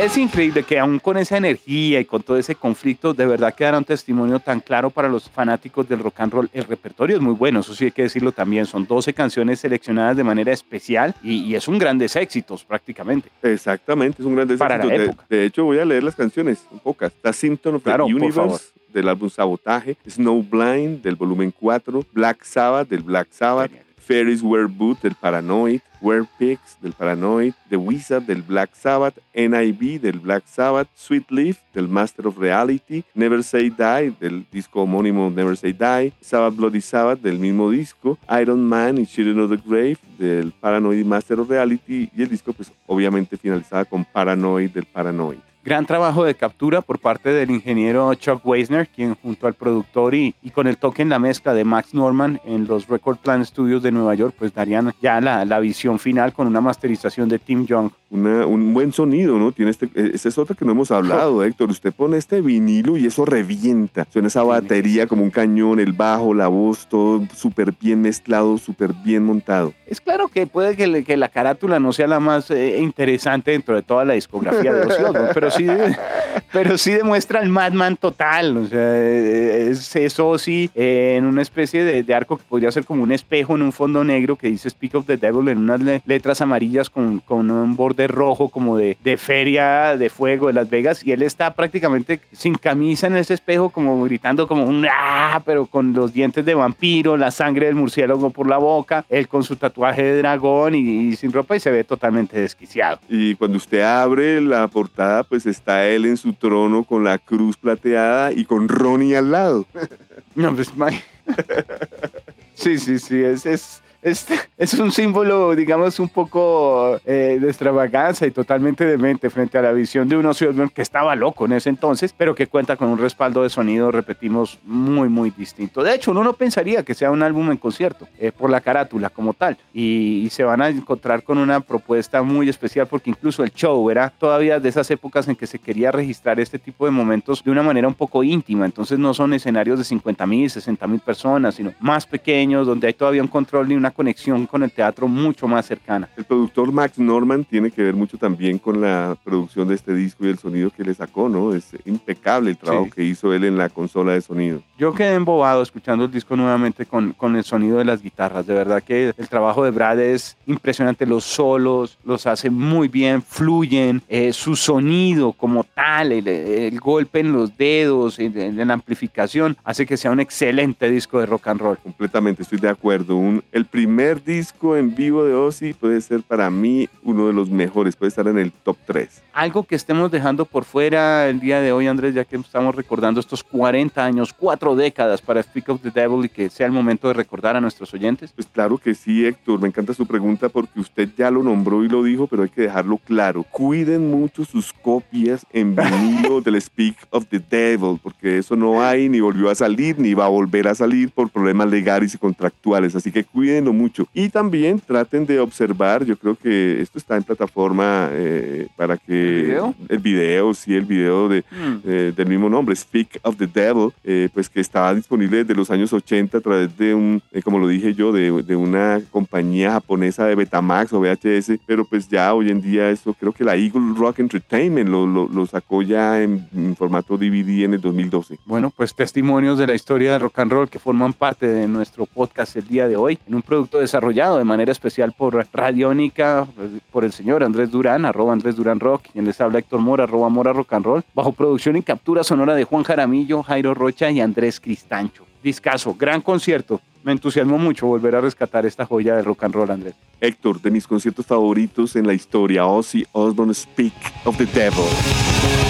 Es 0.00 0.16
increíble 0.16 0.62
que 0.62 0.78
aún 0.78 0.98
con 0.98 1.16
esa 1.18 1.36
energía 1.36 2.00
y 2.00 2.04
con 2.04 2.22
todo 2.22 2.36
ese 2.38 2.54
conflicto, 2.54 3.12
de 3.12 3.26
verdad 3.26 3.54
quedara 3.54 3.78
un 3.78 3.84
testimonio 3.84 4.38
tan 4.40 4.60
claro 4.60 4.90
para 4.90 5.08
los 5.08 5.28
fanáticos 5.28 5.88
del 5.88 5.98
rock 6.00 6.20
and 6.20 6.32
roll. 6.32 6.50
El 6.52 6.64
repertorio 6.64 7.16
es 7.16 7.22
muy 7.22 7.34
bueno, 7.34 7.60
eso 7.60 7.74
sí 7.74 7.86
hay 7.86 7.90
que 7.92 8.02
decirlo 8.02 8.32
también. 8.32 8.66
Son 8.66 8.86
12 8.86 9.12
canciones 9.12 9.60
seleccionadas 9.60 10.16
de 10.16 10.24
manera 10.24 10.52
especial 10.52 11.14
y, 11.22 11.44
y 11.44 11.54
es 11.54 11.68
un 11.68 11.78
grandes 11.78 12.16
éxitos 12.16 12.64
prácticamente. 12.64 13.28
Exactamente, 13.42 14.22
es 14.22 14.26
un 14.26 14.36
gran 14.36 14.48
Para 14.56 14.78
la 14.78 14.84
éxito. 14.84 14.98
De- 14.98 15.04
época. 15.06 15.26
De, 15.28 15.44
hecho, 15.44 15.64
voy 15.64 15.78
a 15.78 15.84
leer 15.84 16.02
las 16.02 16.14
canciones, 16.16 16.64
un 16.70 16.78
pocas. 16.78 17.12
The 17.22 17.32
Symptom 17.32 17.76
of 17.76 17.82
Claro, 17.82 18.06
the. 18.06 18.14
Universe 18.14 18.70
del 18.88 19.08
álbum 19.08 19.28
Sabotaje, 19.30 19.96
Snowblind 20.08 21.02
del 21.02 21.14
volumen 21.16 21.52
4, 21.58 22.04
Black 22.12 22.42
Sabbath 22.44 22.88
del 22.88 23.02
Black 23.02 23.28
Sabbath, 23.30 23.70
Genial. 23.70 23.86
Ferris 24.10 24.42
Wereboot 24.42 25.00
del 25.02 25.14
Paranoid, 25.14 25.82
Were 26.00 26.26
Pigs 26.36 26.76
del 26.82 26.92
Paranoid, 26.94 27.54
The 27.68 27.76
Wizard 27.76 28.24
del 28.24 28.42
Black 28.42 28.74
Sabbath, 28.74 29.20
NIB 29.32 30.00
del 30.00 30.18
Black 30.18 30.42
Sabbath, 30.48 30.88
Sweet 30.96 31.30
Leaf 31.30 31.58
del 31.72 31.86
Master 31.86 32.26
of 32.26 32.36
Reality, 32.36 33.04
Never 33.14 33.44
Say 33.44 33.70
Die 33.70 34.12
del 34.18 34.44
disco 34.50 34.82
homónimo 34.82 35.30
Never 35.30 35.56
Say 35.56 35.72
Die, 35.72 36.12
Sabbath 36.20 36.56
Bloody 36.56 36.80
Sabbath 36.80 37.20
del 37.20 37.38
mismo 37.38 37.70
disco, 37.70 38.18
Iron 38.40 38.64
Man 38.64 38.98
y 38.98 39.06
Children 39.06 39.42
of 39.42 39.50
the 39.50 39.62
Grave 39.64 39.98
del 40.18 40.50
Paranoid 40.50 41.04
Master 41.04 41.38
of 41.38 41.48
Reality 41.48 42.10
y 42.12 42.22
el 42.22 42.30
disco 42.30 42.52
pues 42.52 42.72
obviamente 42.88 43.36
finalizaba 43.36 43.84
con 43.84 44.04
Paranoid 44.04 44.70
del 44.70 44.86
Paranoid. 44.86 45.49
Gran 45.62 45.84
trabajo 45.84 46.24
de 46.24 46.34
captura 46.34 46.80
por 46.80 46.98
parte 46.98 47.30
del 47.30 47.50
ingeniero 47.50 48.14
Chuck 48.14 48.44
Weisner, 48.46 48.88
quien 48.88 49.14
junto 49.16 49.46
al 49.46 49.52
productor 49.54 50.14
y, 50.14 50.34
y 50.42 50.50
con 50.50 50.66
el 50.66 50.78
toque 50.78 51.02
en 51.02 51.10
la 51.10 51.18
mezcla 51.18 51.52
de 51.52 51.64
Max 51.64 51.92
Norman 51.92 52.40
en 52.46 52.66
los 52.66 52.88
Record 52.88 53.18
Plan 53.18 53.44
Studios 53.44 53.82
de 53.82 53.92
Nueva 53.92 54.14
York, 54.14 54.34
pues 54.38 54.54
darían 54.54 54.94
ya 55.02 55.20
la, 55.20 55.44
la 55.44 55.60
visión 55.60 55.98
final 55.98 56.32
con 56.32 56.46
una 56.46 56.62
masterización 56.62 57.28
de 57.28 57.38
Tim 57.38 57.66
Young. 57.66 57.90
Una- 58.10 58.46
un 58.46 58.72
buen 58.72 58.92
sonido, 58.92 59.38
¿no? 59.38 59.52
Tiene 59.52 59.70
este, 59.70 59.86
eh, 59.94 60.12
esa 60.14 60.30
es 60.30 60.38
otra 60.38 60.56
que 60.56 60.64
no 60.64 60.72
hemos 60.72 60.90
hablado, 60.90 61.44
Héctor. 61.44 61.70
Usted 61.70 61.92
pone 61.92 62.16
este 62.16 62.40
vinilo 62.40 62.96
y 62.96 63.06
eso 63.06 63.26
revienta. 63.26 64.06
Suena 64.10 64.28
esa 64.28 64.42
batería 64.42 65.06
como 65.06 65.22
un 65.22 65.30
cañón, 65.30 65.78
el 65.78 65.92
bajo, 65.92 66.32
la 66.32 66.48
voz, 66.48 66.88
todo 66.88 67.22
súper 67.36 67.74
bien 67.78 68.00
mezclado, 68.00 68.56
súper 68.56 68.92
bien 69.04 69.24
montado. 69.24 69.74
Es 69.86 70.00
claro 70.00 70.28
que 70.28 70.46
puede 70.46 70.74
que, 70.76 71.04
que 71.04 71.16
la 71.18 71.28
carátula 71.28 71.78
no 71.78 71.92
sea 71.92 72.06
la 72.06 72.18
más 72.20 72.50
eh, 72.50 72.78
interesante 72.80 73.50
dentro 73.50 73.74
de 73.74 73.82
toda 73.82 74.04
la 74.04 74.14
discografía 74.14 74.72
de 74.72 74.82
Ozzy 74.86 75.02
Osbourne, 75.02 75.30
pero 75.34 75.49
pero 76.52 76.78
sí 76.78 76.92
demuestra 76.92 77.40
el 77.40 77.48
Madman 77.48 77.96
total. 77.96 78.56
O 78.56 78.66
sea, 78.66 78.98
es 78.98 79.94
eso 79.96 80.38
sí, 80.38 80.70
en 80.74 81.24
una 81.24 81.42
especie 81.42 81.84
de, 81.84 82.14
arco 82.14 82.36
que 82.38 82.44
podría 82.48 82.72
ser 82.72 82.84
como 82.84 83.02
un 83.02 83.12
espejo 83.12 83.54
en 83.54 83.62
un 83.62 83.72
fondo 83.72 84.02
negro 84.02 84.36
que 84.36 84.48
dice 84.48 84.68
Speak 84.68 84.94
of 84.96 85.06
the 85.06 85.16
Devil 85.16 85.48
en 85.48 85.58
unas 85.58 85.80
le- 85.80 86.02
letras 86.06 86.40
amarillas 86.40 86.90
con, 86.90 87.20
con 87.20 87.50
un 87.50 87.76
borde 87.76 88.08
rojo 88.08 88.48
como 88.48 88.76
de, 88.76 88.96
de 89.02 89.16
feria 89.16 89.96
de 89.96 90.10
fuego 90.10 90.48
de 90.48 90.54
Las 90.54 90.68
Vegas 90.68 91.04
y 91.04 91.12
él 91.12 91.22
está 91.22 91.54
prácticamente 91.54 92.20
sin 92.32 92.54
camisa 92.56 93.06
en 93.06 93.16
ese 93.16 93.34
espejo 93.34 93.70
como 93.70 94.02
gritando 94.04 94.48
como 94.48 94.64
un 94.64 94.86
ah, 94.90 95.40
pero 95.44 95.66
con 95.66 95.92
los 95.92 96.12
dientes 96.12 96.44
de 96.44 96.54
vampiro, 96.54 97.16
la 97.16 97.30
sangre 97.30 97.66
del 97.66 97.74
murciélago 97.74 98.30
por 98.30 98.48
la 98.48 98.58
boca, 98.58 99.04
él 99.08 99.28
con 99.28 99.44
su 99.44 99.56
tatuaje 99.56 100.02
de 100.02 100.18
dragón 100.18 100.74
y 100.74 101.14
sin 101.16 101.32
ropa 101.32 101.56
y 101.56 101.60
se 101.60 101.70
ve 101.70 101.84
totalmente 101.84 102.40
desquiciado. 102.40 102.98
Y 103.08 103.34
cuando 103.36 103.56
usted 103.56 103.82
abre 103.82 104.40
la 104.40 104.68
portada, 104.68 105.22
pues 105.24 105.39
está 105.46 105.86
él 105.88 106.04
en 106.06 106.16
su 106.16 106.32
trono 106.34 106.84
con 106.84 107.04
la 107.04 107.18
cruz 107.18 107.56
plateada 107.56 108.32
y 108.32 108.44
con 108.44 108.68
Ronnie 108.68 109.16
al 109.16 109.30
lado. 109.30 109.66
No, 110.36 110.54
pues, 110.54 110.74
ma- 110.76 110.90
Sí, 112.54 112.78
sí, 112.78 112.98
sí, 112.98 113.22
es, 113.22 113.46
es, 113.46 113.82
es, 114.02 114.26
es 114.56 114.74
un 114.74 114.92
símbolo, 114.92 115.54
digamos, 115.54 115.98
un 116.00 116.08
poco 116.08 117.00
eh, 117.04 117.38
de 117.40 117.48
extravaganza 117.48 118.26
y 118.26 118.30
totalmente 118.30 118.84
demente 118.84 119.30
frente 119.30 119.58
a 119.58 119.62
la 119.62 119.72
visión 119.72 120.08
de 120.08 120.16
un 120.16 120.26
Osbourne 120.26 120.70
que 120.74 120.82
estaba 120.82 121.14
loco 121.14 121.46
en 121.46 121.52
ese 121.52 121.68
entonces, 121.68 122.14
pero 122.16 122.34
que 122.34 122.46
cuenta 122.46 122.76
con 122.76 122.88
un 122.88 122.98
respaldo 122.98 123.42
de 123.42 123.50
sonido, 123.50 123.90
repetimos, 123.90 124.58
muy, 124.64 125.08
muy 125.08 125.30
distinto. 125.30 125.82
De 125.82 125.94
hecho, 125.94 126.10
uno 126.10 126.24
no 126.24 126.32
pensaría 126.32 126.82
que 126.82 126.94
sea 126.94 127.10
un 127.10 127.22
álbum 127.22 127.50
en 127.50 127.56
concierto, 127.56 128.08
eh, 128.18 128.32
por 128.32 128.50
la 128.50 128.60
carátula 128.60 129.10
como 129.10 129.34
tal, 129.34 129.56
y, 129.72 130.22
y 130.24 130.30
se 130.30 130.44
van 130.44 130.62
a 130.62 130.68
encontrar 130.68 131.22
con 131.22 131.38
una 131.38 131.60
propuesta 131.60 132.22
muy 132.22 132.48
especial 132.48 132.86
porque 132.86 133.10
incluso 133.10 133.42
el 133.42 133.52
show 133.52 133.90
era 133.90 134.10
todavía 134.10 134.60
de 134.60 134.68
esas 134.68 134.90
épocas 134.90 135.28
en 135.28 135.36
que 135.36 135.46
se 135.46 135.58
quería 135.58 135.92
registrar 135.92 136.40
este 136.40 136.58
tipo 136.58 136.84
de 136.84 136.90
momentos 136.90 137.42
de 137.42 137.50
una 137.50 137.62
manera 137.62 137.88
un 137.88 137.94
poco 137.94 138.22
íntima, 138.22 138.64
entonces 138.64 138.98
no 138.98 139.14
son 139.14 139.34
escenarios 139.34 139.78
de 139.78 139.84
50 139.84 140.26
mil, 140.26 140.50
60 140.50 140.86
mil 140.86 141.00
personas, 141.00 141.54
sino 141.54 141.72
más 141.80 142.06
pequeños, 142.06 142.66
donde 142.66 142.86
hay 142.86 142.94
todavía 142.94 143.22
un 143.22 143.28
control 143.28 143.70
y 143.72 143.76
una 143.76 143.89
conexión 143.90 144.46
con 144.46 144.62
el 144.62 144.70
teatro 144.72 145.08
mucho 145.08 145.46
más 145.48 145.66
cercana. 145.66 146.08
El 146.16 146.24
productor 146.24 146.72
Max 146.72 146.98
Norman 146.98 147.44
tiene 147.44 147.70
que 147.70 147.82
ver 147.82 147.94
mucho 147.94 148.16
también 148.18 148.58
con 148.58 148.80
la 148.80 149.16
producción 149.24 149.68
de 149.68 149.74
este 149.74 149.94
disco 149.94 150.24
y 150.26 150.30
el 150.30 150.38
sonido 150.38 150.70
que 150.70 150.84
le 150.84 150.94
sacó, 150.94 151.28
¿no? 151.28 151.54
Es 151.54 151.70
impecable 151.84 152.50
el 152.50 152.56
trabajo 152.56 152.84
Sí. 152.86 152.90
que 152.92 153.04
hizo 153.04 153.32
él 153.32 153.44
en 153.44 153.56
la 153.56 153.68
consola 153.68 154.12
de 154.12 154.20
sonido. 154.20 154.62
Yo 154.78 154.94
quedé 154.94 155.14
embobado 155.14 155.62
escuchando 155.62 156.04
el 156.06 156.10
disco 156.10 156.36
nuevamente 156.36 156.86
con, 156.86 157.12
con 157.12 157.36
el 157.36 157.44
sonido 157.44 157.78
de 157.78 157.84
las 157.84 158.02
guitarras. 158.02 158.46
De 158.46 158.54
verdad 158.54 158.82
que 158.82 159.12
el 159.16 159.28
trabajo 159.28 159.64
de 159.64 159.70
Brad 159.70 160.00
es 160.00 160.36
impresionante. 160.46 161.06
Los 161.06 161.24
solos 161.24 161.98
los 162.04 162.26
hace 162.26 162.50
muy 162.50 162.88
bien, 162.88 163.22
fluyen. 163.22 164.02
eh, 164.08 164.32
su 164.32 164.56
sonido 164.56 165.32
como 165.32 165.64
tal, 165.64 166.12
el, 166.12 166.26
el 166.28 166.78
golpe 166.80 167.20
en 167.20 167.32
los 167.32 167.56
dedos, 167.56 168.18
en, 168.18 168.38
en 168.38 168.68
la 168.68 168.74
amplificación, 168.74 169.56
hace 169.64 169.86
que 169.86 169.96
sea 169.96 170.10
un 170.10 170.20
excelente 170.20 170.90
disco 170.90 171.20
de 171.20 171.26
rock 171.26 171.48
and 171.48 171.60
roll. 171.60 171.78
Completamente, 171.78 172.42
estoy 172.42 172.58
de 172.58 172.68
acuerdo. 172.68 173.16
Un- 173.16 173.42
el 173.52 173.64
primer 173.66 173.79
disco 174.24 174.76
en 174.76 174.94
vivo 174.94 175.24
de 175.24 175.34
Ozzy 175.34 175.72
puede 175.74 176.00
ser 176.00 176.22
para 176.22 176.50
mí 176.50 176.88
uno 177.02 177.26
de 177.26 177.32
los 177.32 177.50
mejores, 177.50 177.96
puede 177.96 178.08
estar 178.08 178.26
en 178.28 178.38
el 178.38 178.52
top 178.52 178.76
3. 178.86 179.22
Algo 179.32 179.64
que 179.64 179.74
estemos 179.74 180.10
dejando 180.10 180.44
por 180.44 180.64
fuera 180.64 181.28
el 181.28 181.40
día 181.40 181.60
de 181.60 181.72
hoy, 181.72 181.86
Andrés, 181.86 182.14
ya 182.14 182.24
que 182.24 182.36
estamos 182.36 182.74
recordando 182.74 183.20
estos 183.20 183.42
40 183.44 184.04
años, 184.04 184.32
cuatro 184.32 184.74
décadas 184.74 185.20
para 185.22 185.42
Speak 185.42 185.68
of 185.68 185.82
the 185.82 185.90
Devil 185.90 186.24
y 186.24 186.28
que 186.28 186.50
sea 186.50 186.66
el 186.66 186.72
momento 186.72 187.08
de 187.08 187.14
recordar 187.14 187.56
a 187.56 187.60
nuestros 187.60 187.92
oyentes. 187.94 188.32
Pues 188.32 188.46
claro 188.46 188.78
que 188.78 188.94
sí, 188.94 189.24
Héctor, 189.24 189.60
me 189.60 189.68
encanta 189.68 189.94
su 189.94 190.06
pregunta 190.06 190.48
porque 190.48 190.80
usted 190.80 191.08
ya 191.16 191.30
lo 191.30 191.42
nombró 191.42 191.84
y 191.84 191.88
lo 191.88 192.02
dijo, 192.02 192.26
pero 192.26 192.42
hay 192.42 192.48
que 192.48 192.62
dejarlo 192.62 192.98
claro. 192.98 193.44
Cuiden 193.44 194.10
mucho 194.10 194.44
sus 194.44 194.72
copias 194.72 195.46
en 195.52 195.76
vinilo 195.76 196.40
del 196.40 196.60
Speak 196.60 196.96
of 197.10 197.26
the 197.26 197.38
Devil, 197.38 197.98
porque 198.02 198.38
eso 198.38 198.56
no 198.56 198.82
hay, 198.82 199.08
ni 199.08 199.20
volvió 199.20 199.50
a 199.50 199.54
salir, 199.54 199.98
ni 199.98 200.14
va 200.14 200.26
a 200.26 200.28
volver 200.28 200.68
a 200.68 200.74
salir 200.74 201.10
por 201.10 201.30
problemas 201.30 201.70
legales 201.70 202.14
y 202.14 202.18
contractuales, 202.18 202.94
así 202.94 203.10
que 203.10 203.24
mucho. 203.72 204.06
Y 204.14 204.28
también 204.28 204.80
traten 204.80 205.26
de 205.26 205.40
observar, 205.40 206.04
yo 206.04 206.16
creo 206.16 206.34
que 206.36 206.80
esto 206.80 206.98
está 206.98 207.16
en 207.16 207.22
plataforma 207.22 208.08
eh, 208.12 208.68
para 208.76 208.96
que... 208.96 209.40
¿El 209.40 209.42
video? 209.46 209.74
El 209.88 209.98
video, 209.98 210.54
sí, 210.54 210.74
el 210.74 210.84
video 210.84 211.28
de, 211.28 211.40
Hmm. 211.50 211.78
eh, 211.84 212.12
del 212.16 212.28
mismo 212.28 212.48
nombre, 212.48 212.74
Speak 212.76 213.18
of 213.22 213.36
the 213.36 213.46
Devil, 213.46 213.90
eh, 214.04 214.28
pues 214.32 214.48
que 214.48 214.60
estaba 214.60 214.94
disponible 214.94 215.38
desde 215.38 215.54
los 215.54 215.70
años 215.70 215.92
80 215.92 216.38
a 216.38 216.40
través 216.40 216.76
de 216.76 216.94
un, 216.94 217.22
como 217.44 217.58
lo 217.58 217.66
dije 217.66 217.94
yo, 217.94 218.12
de, 218.12 218.42
de 218.42 218.56
una 218.56 219.00
compañía 219.10 219.72
japonesa 219.72 220.26
de 220.26 220.34
Betamax 220.34 220.92
o 220.92 221.00
VHS, 221.00 221.58
pero 221.66 221.84
pues 221.84 222.08
ya 222.08 222.32
hoy 222.34 222.50
en 222.50 222.60
día 222.60 222.90
eso 222.90 223.14
creo 223.14 223.32
que 223.32 223.44
la 223.44 223.56
Eagle 223.56 223.94
Rock 223.96 224.20
Entertainment 224.20 224.88
lo, 224.88 225.06
lo, 225.06 225.28
lo 225.28 225.46
sacó 225.46 225.82
ya 225.82 226.22
en, 226.22 226.46
en 226.54 226.76
formato 226.76 227.16
DVD 227.16 227.64
en 227.64 227.74
el 227.74 227.80
2012. 227.80 228.38
Bueno, 228.46 228.70
pues 228.70 228.94
testimonios 228.94 229.58
de 229.58 229.66
la 229.66 229.74
historia 229.74 230.12
del 230.12 230.20
rock 230.22 230.38
and 230.38 230.52
roll 230.52 230.68
que 230.68 230.78
forman 230.78 231.12
parte 231.12 231.46
de 231.46 231.66
nuestro 231.68 232.06
podcast 232.06 232.56
el 232.56 232.66
día 232.66 232.86
de 232.88 232.96
hoy, 232.96 233.18
en 233.26 233.34
un 233.34 233.42
producto 233.60 233.80
desarrollado 233.80 234.38
de 234.38 234.44
manera 234.44 234.72
especial 234.72 235.12
por 235.12 235.46
Radiónica, 235.52 236.46
por 236.90 237.04
el 237.04 237.12
señor 237.12 237.44
Andrés 237.44 237.70
Durán, 237.70 238.06
arroba 238.06 238.32
Andrés 238.32 238.56
Durán 238.56 238.80
Rock, 238.80 239.08
quien 239.12 239.26
les 239.26 239.38
habla 239.38 239.58
Héctor 239.58 239.80
Mora, 239.80 240.04
arroba 240.04 240.30
Mora 240.30 240.54
Rock 240.54 240.72
and 240.72 240.86
Roll, 240.86 241.04
bajo 241.12 241.32
producción 241.32 241.76
y 241.76 241.82
captura 241.82 242.24
sonora 242.24 242.54
de 242.54 242.64
Juan 242.64 242.84
Jaramillo, 242.84 243.42
Jairo 243.42 243.74
Rocha 243.74 244.10
y 244.10 244.22
Andrés 244.22 244.60
Cristancho. 244.60 245.26
Discaso, 245.42 245.94
gran 245.94 246.22
concierto. 246.22 246.80
Me 247.04 247.12
entusiasmó 247.12 247.58
mucho 247.58 247.86
volver 247.86 248.16
a 248.16 248.22
rescatar 248.22 248.64
esta 248.64 248.86
joya 248.86 249.16
del 249.16 249.26
rock 249.26 249.44
and 249.44 249.54
roll, 249.54 249.70
Andrés. 249.70 249.94
Héctor, 250.22 250.58
de 250.62 250.70
mis 250.70 250.86
conciertos 250.86 251.26
favoritos 251.26 251.96
en 251.96 252.06
la 252.06 252.14
historia, 252.14 252.64
Ozzy 252.64 253.06
Osbourne 253.12 253.52
Speak 253.52 253.92
of 254.24 254.38
the 254.38 254.46
Devil. 254.46 255.69